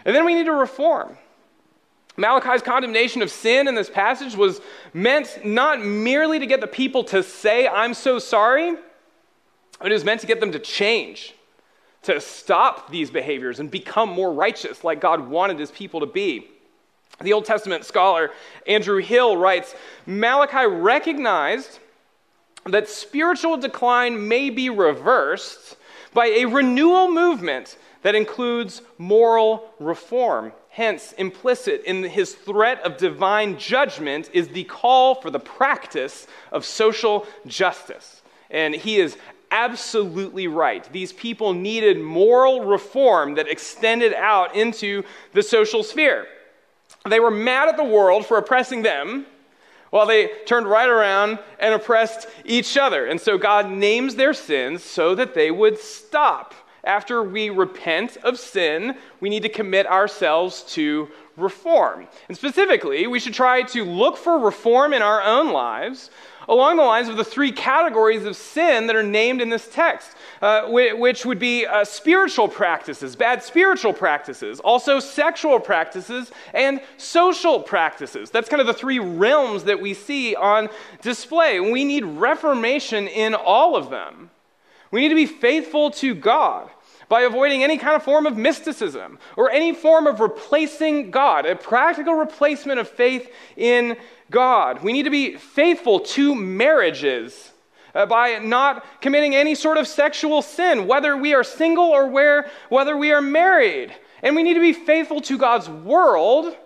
And 0.04 0.16
then 0.16 0.24
we 0.24 0.34
need 0.34 0.46
to 0.46 0.52
reform. 0.52 1.16
Malachi's 2.16 2.62
condemnation 2.62 3.22
of 3.22 3.30
sin 3.30 3.68
in 3.68 3.74
this 3.74 3.88
passage 3.88 4.36
was 4.36 4.60
meant 4.92 5.44
not 5.44 5.84
merely 5.84 6.38
to 6.38 6.46
get 6.46 6.60
the 6.60 6.66
people 6.66 7.04
to 7.04 7.22
say, 7.22 7.66
I'm 7.66 7.94
so 7.94 8.18
sorry, 8.18 8.76
but 9.80 9.90
it 9.90 9.94
was 9.94 10.04
meant 10.04 10.20
to 10.20 10.26
get 10.26 10.40
them 10.40 10.52
to 10.52 10.58
change 10.58 11.34
to 12.02 12.20
stop 12.20 12.90
these 12.90 13.10
behaviors 13.10 13.60
and 13.60 13.70
become 13.70 14.08
more 14.08 14.32
righteous 14.32 14.84
like 14.84 15.00
God 15.00 15.28
wanted 15.28 15.58
his 15.58 15.70
people 15.70 16.00
to 16.00 16.06
be. 16.06 16.48
The 17.20 17.32
Old 17.32 17.44
Testament 17.44 17.84
scholar 17.84 18.30
Andrew 18.66 18.98
Hill 18.98 19.36
writes 19.36 19.74
Malachi 20.06 20.66
recognized 20.66 21.78
that 22.66 22.88
spiritual 22.88 23.56
decline 23.56 24.28
may 24.28 24.50
be 24.50 24.70
reversed 24.70 25.76
by 26.12 26.26
a 26.26 26.44
renewal 26.44 27.10
movement 27.10 27.76
that 28.02 28.14
includes 28.14 28.82
moral 28.98 29.70
reform. 29.78 30.52
Hence, 30.74 31.12
implicit 31.18 31.84
in 31.84 32.02
his 32.02 32.34
threat 32.34 32.80
of 32.80 32.96
divine 32.96 33.58
judgment 33.58 34.30
is 34.32 34.48
the 34.48 34.64
call 34.64 35.14
for 35.14 35.30
the 35.30 35.38
practice 35.38 36.26
of 36.50 36.64
social 36.64 37.26
justice. 37.46 38.22
And 38.50 38.74
he 38.74 38.96
is 38.96 39.18
absolutely 39.50 40.46
right. 40.46 40.90
These 40.90 41.12
people 41.12 41.52
needed 41.52 42.00
moral 42.00 42.64
reform 42.64 43.34
that 43.34 43.48
extended 43.48 44.14
out 44.14 44.56
into 44.56 45.02
the 45.34 45.42
social 45.42 45.82
sphere. 45.82 46.26
They 47.06 47.20
were 47.20 47.30
mad 47.30 47.68
at 47.68 47.76
the 47.76 47.84
world 47.84 48.24
for 48.24 48.38
oppressing 48.38 48.80
them, 48.80 49.26
while 49.90 50.06
they 50.06 50.28
turned 50.46 50.66
right 50.66 50.88
around 50.88 51.38
and 51.60 51.74
oppressed 51.74 52.26
each 52.46 52.78
other. 52.78 53.04
And 53.04 53.20
so 53.20 53.36
God 53.36 53.70
names 53.70 54.14
their 54.14 54.32
sins 54.32 54.82
so 54.82 55.14
that 55.16 55.34
they 55.34 55.50
would 55.50 55.78
stop. 55.78 56.54
After 56.84 57.22
we 57.22 57.50
repent 57.50 58.16
of 58.18 58.38
sin, 58.38 58.96
we 59.20 59.28
need 59.28 59.42
to 59.42 59.48
commit 59.48 59.86
ourselves 59.86 60.62
to 60.74 61.08
reform. 61.36 62.08
And 62.28 62.36
specifically, 62.36 63.06
we 63.06 63.20
should 63.20 63.34
try 63.34 63.62
to 63.62 63.84
look 63.84 64.16
for 64.16 64.38
reform 64.38 64.92
in 64.92 65.00
our 65.00 65.22
own 65.22 65.52
lives 65.52 66.10
along 66.48 66.76
the 66.76 66.82
lines 66.82 67.08
of 67.08 67.16
the 67.16 67.24
three 67.24 67.52
categories 67.52 68.24
of 68.24 68.36
sin 68.36 68.86
that 68.88 68.96
are 68.96 69.02
named 69.02 69.40
in 69.40 69.48
this 69.48 69.68
text, 69.68 70.16
uh, 70.40 70.66
which 70.66 71.24
would 71.24 71.38
be 71.38 71.64
uh, 71.66 71.84
spiritual 71.84 72.48
practices, 72.48 73.14
bad 73.14 73.42
spiritual 73.42 73.92
practices, 73.92 74.58
also 74.60 74.98
sexual 74.98 75.60
practices, 75.60 76.32
and 76.52 76.80
social 76.96 77.60
practices. 77.60 78.30
That's 78.30 78.48
kind 78.48 78.60
of 78.60 78.66
the 78.66 78.74
three 78.74 78.98
realms 78.98 79.64
that 79.64 79.80
we 79.80 79.94
see 79.94 80.34
on 80.34 80.68
display. 81.00 81.60
We 81.60 81.84
need 81.84 82.04
reformation 82.04 83.06
in 83.06 83.34
all 83.34 83.76
of 83.76 83.90
them. 83.90 84.30
We 84.92 85.00
need 85.00 85.08
to 85.08 85.16
be 85.16 85.26
faithful 85.26 85.90
to 85.92 86.14
God 86.14 86.70
by 87.08 87.22
avoiding 87.22 87.64
any 87.64 87.78
kind 87.78 87.96
of 87.96 88.02
form 88.02 88.26
of 88.26 88.36
mysticism 88.36 89.18
or 89.36 89.50
any 89.50 89.74
form 89.74 90.06
of 90.06 90.20
replacing 90.20 91.10
God, 91.10 91.44
a 91.44 91.56
practical 91.56 92.14
replacement 92.14 92.78
of 92.78 92.88
faith 92.88 93.30
in 93.56 93.96
God. 94.30 94.82
We 94.82 94.92
need 94.92 95.02
to 95.04 95.10
be 95.10 95.36
faithful 95.36 96.00
to 96.00 96.34
marriages 96.34 97.50
uh, 97.94 98.06
by 98.06 98.38
not 98.38 98.84
committing 99.00 99.34
any 99.34 99.54
sort 99.54 99.78
of 99.78 99.86
sexual 99.86 100.42
sin, 100.42 100.86
whether 100.86 101.16
we 101.16 101.34
are 101.34 101.44
single 101.44 101.84
or 101.84 102.06
where, 102.08 102.50
whether 102.68 102.96
we 102.96 103.12
are 103.12 103.20
married. 103.20 103.94
And 104.22 104.36
we 104.36 104.42
need 104.42 104.54
to 104.54 104.60
be 104.60 104.72
faithful 104.72 105.20
to 105.22 105.36
God's 105.36 105.68
world 105.68 106.56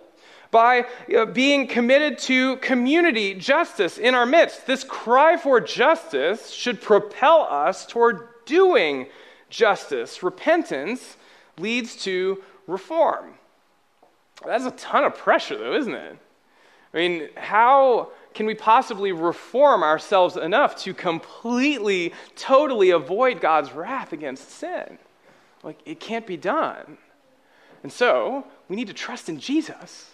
by 0.51 0.85
uh, 1.15 1.25
being 1.25 1.67
committed 1.67 2.17
to 2.19 2.57
community 2.57 3.33
justice 3.33 3.97
in 3.97 4.15
our 4.15 4.25
midst. 4.25 4.65
This 4.65 4.83
cry 4.83 5.37
for 5.37 5.59
justice 5.59 6.51
should 6.51 6.81
propel 6.81 7.47
us 7.49 7.85
toward 7.85 8.27
doing 8.45 9.07
justice. 9.49 10.23
Repentance 10.23 11.17
leads 11.57 11.95
to 12.03 12.43
reform. 12.67 13.33
That's 14.45 14.65
a 14.65 14.71
ton 14.71 15.03
of 15.03 15.17
pressure, 15.17 15.57
though, 15.57 15.75
isn't 15.75 15.93
it? 15.93 16.17
I 16.93 16.97
mean, 16.97 17.29
how 17.35 18.09
can 18.33 18.45
we 18.45 18.55
possibly 18.55 19.11
reform 19.11 19.83
ourselves 19.83 20.37
enough 20.37 20.75
to 20.83 20.93
completely, 20.93 22.13
totally 22.35 22.91
avoid 22.91 23.41
God's 23.41 23.71
wrath 23.71 24.13
against 24.13 24.49
sin? 24.51 24.97
Like, 25.63 25.79
it 25.85 25.99
can't 25.99 26.25
be 26.25 26.37
done. 26.37 26.97
And 27.83 27.91
so, 27.91 28.45
we 28.69 28.75
need 28.75 28.87
to 28.87 28.93
trust 28.93 29.27
in 29.27 29.39
Jesus. 29.39 30.11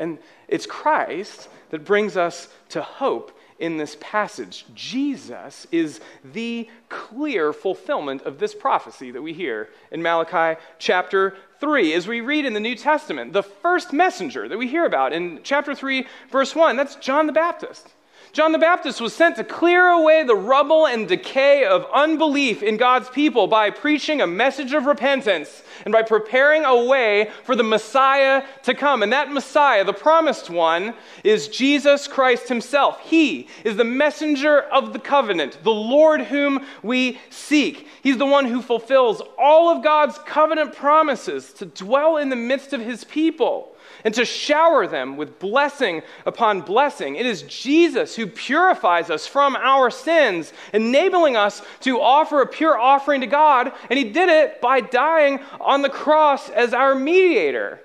And 0.00 0.18
it's 0.48 0.66
Christ 0.66 1.48
that 1.68 1.84
brings 1.84 2.16
us 2.16 2.48
to 2.70 2.82
hope 2.82 3.38
in 3.58 3.76
this 3.76 3.98
passage. 4.00 4.64
Jesus 4.74 5.66
is 5.70 6.00
the 6.24 6.68
clear 6.88 7.52
fulfillment 7.52 8.22
of 8.22 8.38
this 8.38 8.54
prophecy 8.54 9.10
that 9.10 9.20
we 9.20 9.34
hear 9.34 9.68
in 9.92 10.00
Malachi 10.00 10.58
chapter 10.78 11.36
3. 11.60 11.92
As 11.92 12.08
we 12.08 12.22
read 12.22 12.46
in 12.46 12.54
the 12.54 12.60
New 12.60 12.74
Testament, 12.74 13.34
the 13.34 13.42
first 13.42 13.92
messenger 13.92 14.48
that 14.48 14.56
we 14.56 14.66
hear 14.66 14.86
about 14.86 15.12
in 15.12 15.40
chapter 15.42 15.74
3, 15.74 16.06
verse 16.30 16.56
1, 16.56 16.76
that's 16.76 16.96
John 16.96 17.26
the 17.26 17.32
Baptist. 17.32 17.92
John 18.32 18.52
the 18.52 18.58
Baptist 18.58 19.00
was 19.00 19.12
sent 19.12 19.36
to 19.36 19.44
clear 19.44 19.88
away 19.88 20.22
the 20.22 20.36
rubble 20.36 20.86
and 20.86 21.08
decay 21.08 21.64
of 21.64 21.84
unbelief 21.92 22.62
in 22.62 22.76
God's 22.76 23.08
people 23.08 23.48
by 23.48 23.70
preaching 23.70 24.20
a 24.20 24.26
message 24.26 24.72
of 24.72 24.86
repentance 24.86 25.64
and 25.84 25.90
by 25.90 26.02
preparing 26.02 26.64
a 26.64 26.84
way 26.84 27.32
for 27.42 27.56
the 27.56 27.64
Messiah 27.64 28.44
to 28.62 28.72
come. 28.72 29.02
And 29.02 29.12
that 29.12 29.32
Messiah, 29.32 29.82
the 29.82 29.92
promised 29.92 30.48
one, 30.48 30.94
is 31.24 31.48
Jesus 31.48 32.06
Christ 32.06 32.48
himself. 32.48 33.00
He 33.00 33.48
is 33.64 33.76
the 33.76 33.84
messenger 33.84 34.60
of 34.60 34.92
the 34.92 35.00
covenant, 35.00 35.58
the 35.64 35.70
Lord 35.70 36.22
whom 36.22 36.64
we 36.84 37.18
seek. 37.30 37.88
He's 38.00 38.18
the 38.18 38.26
one 38.26 38.44
who 38.44 38.62
fulfills 38.62 39.22
all 39.38 39.70
of 39.70 39.82
God's 39.82 40.18
covenant 40.18 40.76
promises 40.76 41.52
to 41.54 41.66
dwell 41.66 42.16
in 42.16 42.28
the 42.28 42.36
midst 42.36 42.72
of 42.72 42.80
his 42.80 43.02
people 43.02 43.74
and 44.04 44.14
to 44.14 44.24
shower 44.24 44.86
them 44.86 45.16
with 45.16 45.38
blessing 45.38 46.02
upon 46.26 46.60
blessing. 46.60 47.16
It 47.16 47.26
is 47.26 47.42
Jesus 47.42 48.16
who 48.16 48.26
purifies 48.26 49.10
us 49.10 49.26
from 49.26 49.56
our 49.56 49.90
sins, 49.90 50.52
enabling 50.72 51.36
us 51.36 51.62
to 51.80 52.00
offer 52.00 52.42
a 52.42 52.46
pure 52.46 52.78
offering 52.78 53.20
to 53.20 53.26
God, 53.26 53.72
and 53.88 53.98
He 53.98 54.04
did 54.04 54.28
it 54.28 54.60
by 54.60 54.80
dying 54.80 55.40
on 55.60 55.82
the 55.82 55.90
cross 55.90 56.48
as 56.50 56.72
our 56.72 56.94
mediator. 56.94 57.80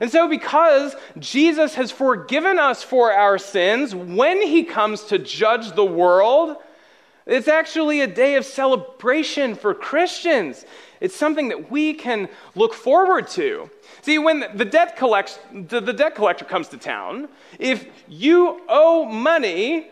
And 0.00 0.10
so, 0.10 0.28
because 0.28 0.94
Jesus 1.18 1.74
has 1.74 1.90
forgiven 1.90 2.58
us 2.58 2.82
for 2.84 3.12
our 3.12 3.36
sins, 3.38 3.94
when 3.94 4.40
He 4.40 4.62
comes 4.62 5.04
to 5.04 5.18
judge 5.18 5.72
the 5.72 5.84
world, 5.84 6.56
it's 7.26 7.48
actually 7.48 8.00
a 8.00 8.06
day 8.06 8.36
of 8.36 8.46
celebration 8.46 9.54
for 9.54 9.74
Christians. 9.74 10.64
It's 11.00 11.14
something 11.14 11.48
that 11.48 11.70
we 11.70 11.94
can 11.94 12.28
look 12.54 12.74
forward 12.74 13.28
to. 13.28 13.70
See, 14.02 14.18
when 14.18 14.44
the 14.54 14.64
debt, 14.64 14.96
collects, 14.96 15.38
the, 15.52 15.80
the 15.80 15.92
debt 15.92 16.14
collector 16.14 16.44
comes 16.44 16.68
to 16.68 16.76
town, 16.76 17.28
if 17.58 17.86
you 18.08 18.62
owe 18.68 19.04
money, 19.04 19.88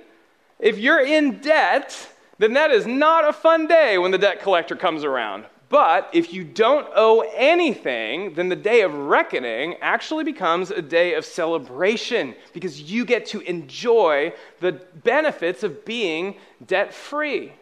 if 0.59 0.79
you're 0.79 1.05
in 1.05 1.39
debt, 1.41 2.09
then 2.39 2.53
that 2.55 2.71
is 2.71 2.87
not 2.87 3.29
a 3.29 3.33
fun 3.33 3.67
day 3.67 3.99
when 3.99 4.11
the 4.11 4.19
debt 4.19 4.41
collector 4.41 4.77
comes 4.77 5.05
around. 5.05 5.45
But 5.69 6.11
if 6.13 6.33
you 6.33 6.45
don't 6.45 6.87
owe 6.95 7.29
anything, 7.35 8.35
then 8.35 8.49
the 8.49 8.57
day 8.57 8.83
of 8.83 8.95
reckoning 8.95 9.75
actually 9.81 10.23
becomes 10.23 10.71
a 10.71 10.81
day 10.81 11.15
of 11.15 11.25
celebration 11.25 12.37
because 12.53 12.81
you 12.81 13.05
get 13.05 13.27
to 13.27 13.41
enjoy 13.41 14.33
the 14.61 14.73
benefits 15.03 15.65
of 15.65 15.85
being 15.85 16.37
debt 16.65 16.95
free. 16.95 17.53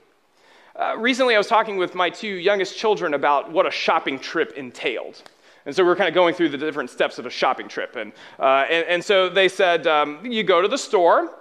Uh, 0.76 0.96
recently, 0.98 1.36
I 1.36 1.38
was 1.38 1.46
talking 1.46 1.76
with 1.76 1.94
my 1.94 2.10
two 2.10 2.26
youngest 2.26 2.76
children 2.76 3.14
about 3.14 3.50
what 3.50 3.64
a 3.64 3.70
shopping 3.70 4.18
trip 4.18 4.54
entailed. 4.56 5.22
And 5.66 5.74
so 5.74 5.84
we 5.84 5.90
are 5.90 5.96
kind 5.96 6.08
of 6.08 6.14
going 6.14 6.34
through 6.34 6.48
the 6.48 6.58
different 6.58 6.90
steps 6.90 7.18
of 7.18 7.26
a 7.26 7.30
shopping 7.30 7.68
trip. 7.68 7.94
And, 7.96 8.12
uh, 8.40 8.66
and, 8.68 8.86
and, 8.86 9.04
so 9.04 9.28
they 9.28 9.48
said, 9.48 9.86
um, 9.86 10.26
you 10.26 10.42
go 10.42 10.60
to 10.60 10.68
the 10.68 10.76
store, 10.76 11.32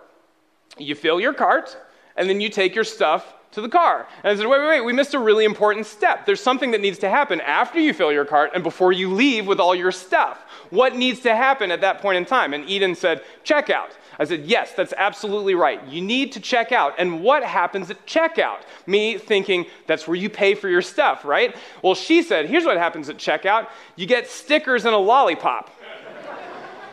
you 0.78 0.93
fill 0.93 1.19
your 1.19 1.34
cart, 1.34 1.76
and 2.15 2.30
then 2.30 2.39
you 2.39 2.50
take 2.50 2.76
your 2.76 2.84
stuff 2.84 3.34
to 3.54 3.62
the 3.62 3.69
car. 3.69 4.08
And 4.24 4.32
I 4.32 4.36
said, 4.39 4.48
wait, 4.48 4.60
wait, 4.60 4.67
wait, 4.67 4.82
we 4.82 4.93
missed 4.93 5.15
a 5.15 5.19
really 5.19 5.46
important 5.46 5.88
step. 5.88 6.26
There's 6.26 6.41
something 6.41 6.72
that 6.72 6.82
needs 6.82 7.00
to 7.00 7.10
happen 7.10 7.41
after 7.41 7.80
you 7.80 7.93
fill 7.93 8.12
your 8.12 8.26
cart 8.26 8.52
and 8.54 8.63
before 8.63 8.91
you 8.91 9.12
leave 9.12 9.48
with 9.48 9.60
all 9.60 9.74
your 9.74 9.91
stuff. 9.91 10.46
What 10.69 10.96
needs 10.96 11.19
to 11.22 11.36
happen 11.36 11.72
at 11.72 11.82
that 11.82 12.02
point 12.02 12.17
in 12.17 12.26
time? 12.26 12.54
And 12.54 12.69
Eden 12.69 12.96
said, 12.96 13.24
checkout. 13.43 13.89
I 14.19 14.26
said, 14.26 14.45
yes, 14.45 14.73
that's 14.73 14.93
absolutely 14.95 15.56
right. 15.56 15.86
You 15.88 16.02
need 16.02 16.32
to 16.34 16.39
check 16.39 16.71
out. 16.71 16.95
And 16.97 17.23
what 17.23 17.43
happens 17.43 17.89
at 17.89 18.06
checkout? 18.06 18.62
Me 18.86 19.17
thinking 19.17 19.65
that's 19.88 20.08
where 20.08 20.15
you 20.15 20.30
pay 20.30 20.56
for 20.56 20.69
your 20.69 20.82
stuff, 20.82 21.26
right? 21.26 21.56
Well, 21.82 21.95
she 21.95 22.21
said, 22.21 22.47
here's 22.47 22.65
what 22.65 22.78
happens 22.78 23.10
at 23.10 23.17
checkout 23.17 23.67
you 23.95 24.06
get 24.06 24.28
stickers 24.28 24.86
and 24.86 24.93
a 24.93 24.97
lollipop. 24.97 25.69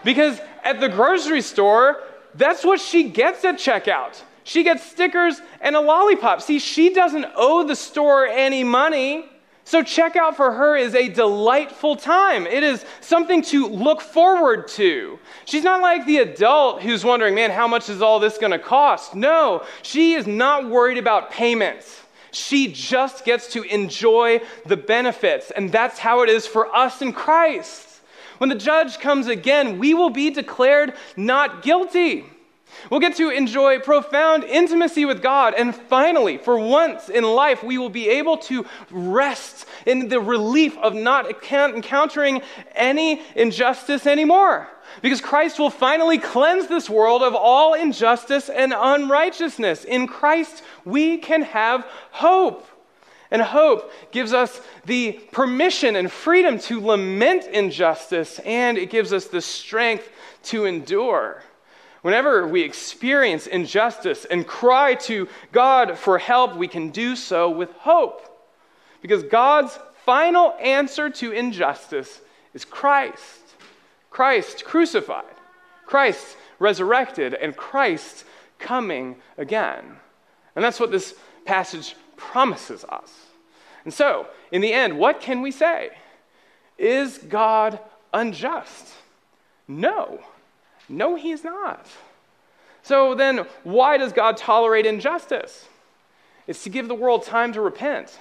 because 0.05 0.41
at 0.65 0.81
the 0.81 0.89
grocery 0.89 1.43
store, 1.43 2.03
that's 2.35 2.65
what 2.65 2.81
she 2.81 3.11
gets 3.11 3.45
at 3.45 3.57
checkout. 3.57 4.23
She 4.45 4.63
gets 4.63 4.85
stickers 4.85 5.41
and 5.61 5.77
a 5.77 5.81
lollipop. 5.81 6.43
See, 6.43 6.59
she 6.59 6.93
doesn't 6.93 7.27
owe 7.37 7.67
the 7.67 7.77
store 7.77 8.27
any 8.27 8.65
money. 8.65 9.29
So, 9.71 9.85
checkout 9.85 10.35
for 10.35 10.51
her 10.51 10.75
is 10.75 10.97
a 10.97 11.09
delightful 11.09 11.95
time. 11.95 12.45
It 12.45 12.65
is 12.65 12.85
something 13.01 13.41
to 13.43 13.69
look 13.69 14.01
forward 14.01 14.67
to. 14.71 15.17
She's 15.45 15.63
not 15.63 15.81
like 15.81 16.07
the 16.07 16.19
adult 16.19 16.83
who's 16.83 17.05
wondering, 17.05 17.37
man, 17.37 17.53
how 17.53 17.69
much 17.69 17.89
is 17.89 18.03
all 18.03 18.19
this 18.19 18.37
going 18.37 18.51
to 18.51 18.59
cost? 18.59 19.15
No, 19.15 19.65
she 19.83 20.15
is 20.15 20.27
not 20.27 20.69
worried 20.69 20.99
about 20.99 21.31
payments. 21.31 22.03
She 22.33 22.73
just 22.73 23.25
gets 23.25 23.53
to 23.53 23.63
enjoy 23.63 24.41
the 24.67 24.77
benefits. 24.77 25.53
And 25.53 25.71
that's 25.71 26.01
how 26.01 26.23
it 26.23 26.31
is 26.31 26.49
for 26.49 26.75
us 26.75 27.01
in 27.01 27.13
Christ. 27.13 28.01
When 28.39 28.51
the 28.51 28.57
judge 28.57 28.99
comes 28.99 29.29
again, 29.29 29.79
we 29.79 29.95
will 29.95 30.11
be 30.11 30.31
declared 30.31 30.95
not 31.17 31.63
guilty. 31.63 32.25
We'll 32.89 33.01
get 33.01 33.17
to 33.17 33.31
enjoy 33.31 33.81
profound 33.81 34.45
intimacy 34.45 35.05
with 35.05 35.23
God. 35.23 35.55
And 35.55 35.75
finally, 35.75 36.39
for 36.39 36.59
once 36.59 37.09
in 37.09 37.25
life, 37.25 37.63
we 37.63 37.79
will 37.79 37.91
be 37.91 38.09
able 38.09 38.39
to 38.39 38.65
rest 38.91 39.67
in 39.87 40.09
the 40.09 40.21
relief 40.21 40.79
of 40.79 40.95
not 40.95 41.27
encountering 41.29 42.43
any 42.75 43.23
injustice 43.35 44.07
anymore. 44.07 44.69
Because 45.03 45.21
Christ 45.21 45.59
will 45.59 45.71
finally 45.71 46.19
cleanse 46.19 46.67
this 46.67 46.91
world 46.91 47.23
of 47.23 47.35
all 47.35 47.75
injustice 47.75 48.49
and 48.49 48.73
unrighteousness. 48.77 49.85
In 49.85 50.07
Christ, 50.07 50.63
we 50.85 51.19
can 51.19 51.43
have 51.43 51.87
hope. 52.11 52.67
And 53.31 53.41
hope 53.41 53.93
gives 54.11 54.33
us 54.33 54.61
the 54.87 55.13
permission 55.31 55.95
and 55.95 56.11
freedom 56.11 56.59
to 56.61 56.81
lament 56.81 57.45
injustice, 57.47 58.41
and 58.41 58.77
it 58.77 58.91
gives 58.91 59.13
us 59.13 59.27
the 59.27 59.41
strength 59.41 60.11
to 60.45 60.65
endure. 60.65 61.45
Whenever 62.03 62.47
we 62.47 62.63
experience 62.63 63.47
injustice 63.47 64.25
and 64.25 64.47
cry 64.47 64.95
to 64.95 65.29
God 65.53 65.99
for 65.99 66.19
help, 66.19 66.57
we 66.57 66.69
can 66.69 66.91
do 66.91 67.15
so 67.15 67.51
with 67.51 67.71
hope. 67.73 68.27
Because 69.03 69.23
God's 69.23 69.79
final 70.07 70.55
answer 70.61 71.11
to 71.11 71.33
injustice 71.33 72.21
is 72.55 72.65
Christ. 72.65 73.41
Christ 74.11 74.65
crucified, 74.65 75.25
Christ 75.87 76.37
resurrected, 76.59 77.35
and 77.35 77.57
Christ 77.57 78.25
coming 78.59 79.17
again. 79.39 79.97
And 80.57 80.65
that's 80.65 80.81
what 80.81 80.91
this 80.91 81.15
passage 81.45 81.97
promises 82.17 82.85
us. 82.85 83.13
And 83.85 83.95
so, 83.95 84.27
in 84.53 84.61
the 84.61 84.73
end, 84.73 84.99
what 84.99 85.21
can 85.21 85.43
we 85.43 85.51
say? 85.51 85.91
Is 86.77 87.19
God 87.19 87.79
unjust? 88.13 88.89
No. 89.69 90.21
No, 90.91 91.15
he's 91.15 91.45
not. 91.45 91.87
So 92.83 93.15
then, 93.15 93.47
why 93.63 93.97
does 93.97 94.13
God 94.13 94.37
tolerate 94.37 94.87
injustice? 94.87 95.67
It's 96.47 96.65
to 96.65 96.71
give 96.71 96.89
the 96.89 96.95
world 96.95 97.23
time 97.23 97.53
to 97.53 97.61
repent, 97.61 98.19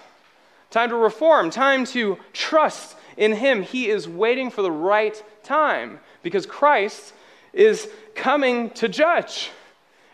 time 0.69 0.89
to 0.89 0.95
reform, 0.95 1.49
time 1.49 1.86
to 1.86 2.19
trust 2.32 2.95
in 3.17 3.34
him. 3.34 3.63
He 3.63 3.89
is 3.89 4.08
waiting 4.08 4.51
for 4.51 4.62
the 4.62 4.71
right 4.71 5.21
time 5.43 5.99
because 6.21 6.45
Christ 6.45 7.13
is 7.53 7.89
coming 8.13 8.69
to 8.71 8.88
judge. 8.88 9.49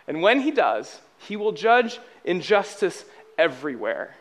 And 0.07 0.21
when 0.21 0.39
he 0.39 0.51
does, 0.51 1.01
he 1.17 1.35
will 1.35 1.51
judge 1.51 1.99
injustice 2.23 3.03
everywhere. 3.37 4.15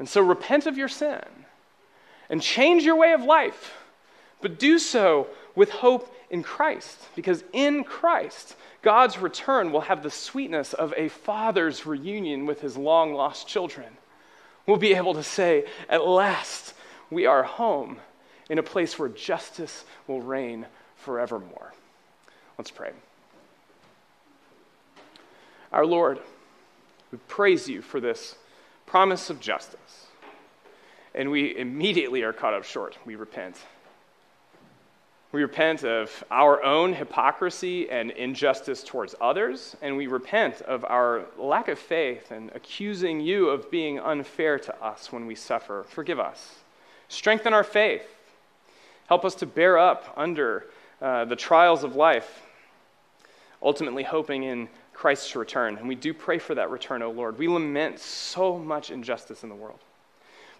And 0.00 0.08
so 0.08 0.20
repent 0.20 0.66
of 0.66 0.76
your 0.76 0.88
sin 0.88 1.22
and 2.28 2.42
change 2.42 2.82
your 2.82 2.96
way 2.96 3.12
of 3.12 3.22
life, 3.22 3.74
but 4.40 4.58
do 4.58 4.78
so 4.78 5.28
with 5.54 5.70
hope 5.70 6.12
in 6.30 6.42
Christ, 6.42 6.98
because 7.16 7.42
in 7.52 7.84
Christ, 7.84 8.56
God's 8.82 9.18
return 9.18 9.72
will 9.72 9.82
have 9.82 10.02
the 10.02 10.10
sweetness 10.10 10.74
of 10.74 10.92
a 10.96 11.08
father's 11.08 11.86
reunion 11.86 12.46
with 12.46 12.60
his 12.60 12.76
long 12.76 13.14
lost 13.14 13.48
children. 13.48 13.96
We'll 14.66 14.76
be 14.76 14.94
able 14.94 15.14
to 15.14 15.22
say, 15.22 15.64
At 15.88 16.06
last, 16.06 16.74
we 17.10 17.26
are 17.26 17.42
home 17.42 17.98
in 18.50 18.58
a 18.58 18.62
place 18.62 18.98
where 18.98 19.08
justice 19.08 19.84
will 20.06 20.20
reign 20.20 20.66
forevermore. 20.96 21.72
Let's 22.58 22.70
pray. 22.70 22.92
Our 25.72 25.86
Lord, 25.86 26.18
we 27.10 27.18
praise 27.28 27.68
you 27.68 27.82
for 27.82 28.00
this 28.00 28.36
promise 28.86 29.30
of 29.30 29.40
justice. 29.40 30.06
And 31.14 31.30
we 31.30 31.56
immediately 31.56 32.22
are 32.22 32.32
caught 32.32 32.54
up 32.54 32.64
short. 32.64 32.96
We 33.04 33.16
repent. 33.16 33.56
We 35.30 35.42
repent 35.42 35.84
of 35.84 36.24
our 36.30 36.62
own 36.62 36.94
hypocrisy 36.94 37.90
and 37.90 38.10
injustice 38.12 38.82
towards 38.82 39.14
others, 39.20 39.76
and 39.82 39.94
we 39.94 40.06
repent 40.06 40.62
of 40.62 40.86
our 40.86 41.26
lack 41.36 41.68
of 41.68 41.78
faith 41.78 42.30
and 42.30 42.50
accusing 42.54 43.20
you 43.20 43.50
of 43.50 43.70
being 43.70 43.98
unfair 43.98 44.58
to 44.60 44.82
us 44.82 45.12
when 45.12 45.26
we 45.26 45.34
suffer. 45.34 45.84
Forgive 45.90 46.18
us. 46.18 46.60
Strengthen 47.08 47.52
our 47.52 47.64
faith. 47.64 48.06
Help 49.08 49.24
us 49.26 49.34
to 49.36 49.46
bear 49.46 49.76
up 49.78 50.14
under 50.16 50.64
uh, 51.02 51.26
the 51.26 51.36
trials 51.36 51.84
of 51.84 51.94
life, 51.94 52.42
ultimately 53.62 54.04
hoping 54.04 54.44
in 54.44 54.66
Christ's 54.94 55.36
return. 55.36 55.76
And 55.76 55.86
we 55.86 55.94
do 55.94 56.14
pray 56.14 56.38
for 56.38 56.54
that 56.54 56.70
return, 56.70 57.02
O 57.02 57.10
Lord. 57.10 57.38
We 57.38 57.48
lament 57.48 57.98
so 57.98 58.58
much 58.58 58.90
injustice 58.90 59.42
in 59.42 59.50
the 59.50 59.54
world. 59.54 59.78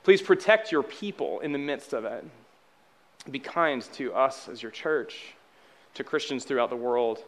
Please 0.05 0.21
protect 0.21 0.71
your 0.71 0.83
people 0.83 1.41
in 1.41 1.53
the 1.53 1.59
midst 1.59 1.95
of 1.95 2.05
it. 2.05 2.25
Be 3.31 3.39
kind 3.39 3.83
to 3.95 4.13
us 4.15 4.49
as 4.49 4.63
your 4.63 4.73
church, 4.73 5.35
to 5.95 6.05
Christians 6.05 6.45
throughout 6.45 6.71
the 6.71 6.77
world. 6.77 7.25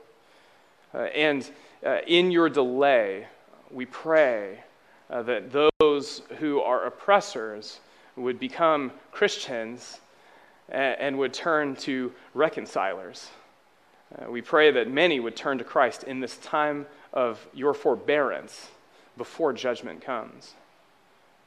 Uh, 0.94 1.02
and 1.14 1.50
uh, 1.84 1.98
in 2.06 2.30
your 2.30 2.48
delay, 2.48 3.26
we 3.70 3.86
pray 3.86 4.64
uh, 5.10 5.22
that 5.22 5.52
those 5.80 6.22
who 6.38 6.60
are 6.60 6.86
oppressors 6.86 7.80
would 8.16 8.38
become 8.40 8.92
Christians 9.12 10.00
and, 10.68 10.96
and 11.00 11.18
would 11.18 11.32
turn 11.32 11.76
to 11.76 12.12
reconcilers. 12.34 13.28
Uh, 14.18 14.30
we 14.30 14.42
pray 14.42 14.70
that 14.70 14.90
many 14.90 15.20
would 15.20 15.36
turn 15.36 15.58
to 15.58 15.64
Christ 15.64 16.04
in 16.04 16.20
this 16.20 16.38
time 16.38 16.86
of 17.12 17.46
your 17.52 17.74
forbearance 17.74 18.68
before 19.16 19.52
judgment 19.52 20.00
comes. 20.00 20.54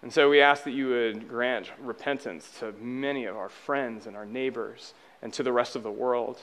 And 0.03 0.11
so 0.11 0.29
we 0.29 0.41
ask 0.41 0.65
that 0.65 0.71
you 0.71 0.89
would 0.89 1.29
grant 1.29 1.71
repentance 1.79 2.51
to 2.59 2.73
many 2.73 3.23
of 3.23 3.37
our 3.37 3.47
friends 3.47 4.05
and 4.05 4.17
our 4.17 4.25
neighbors 4.25 4.93
and 5.21 5.31
to 5.31 5.43
the 5.43 5.53
rest 5.53 5.77
of 5.77 5.83
the 5.83 5.91
world, 5.91 6.39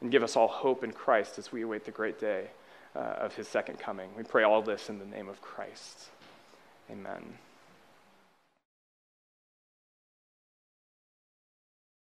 and 0.00 0.10
give 0.10 0.22
us 0.22 0.34
all 0.34 0.48
hope 0.48 0.82
in 0.82 0.92
Christ 0.92 1.38
as 1.38 1.52
we 1.52 1.60
await 1.60 1.84
the 1.84 1.90
great 1.90 2.18
day 2.18 2.46
uh, 2.96 3.00
of 3.00 3.34
his 3.34 3.46
second 3.46 3.78
coming. 3.78 4.08
We 4.16 4.22
pray 4.22 4.44
all 4.44 4.62
this 4.62 4.88
in 4.88 4.98
the 4.98 5.04
name 5.04 5.28
of 5.28 5.42
Christ. 5.42 6.06
Amen. 6.90 7.34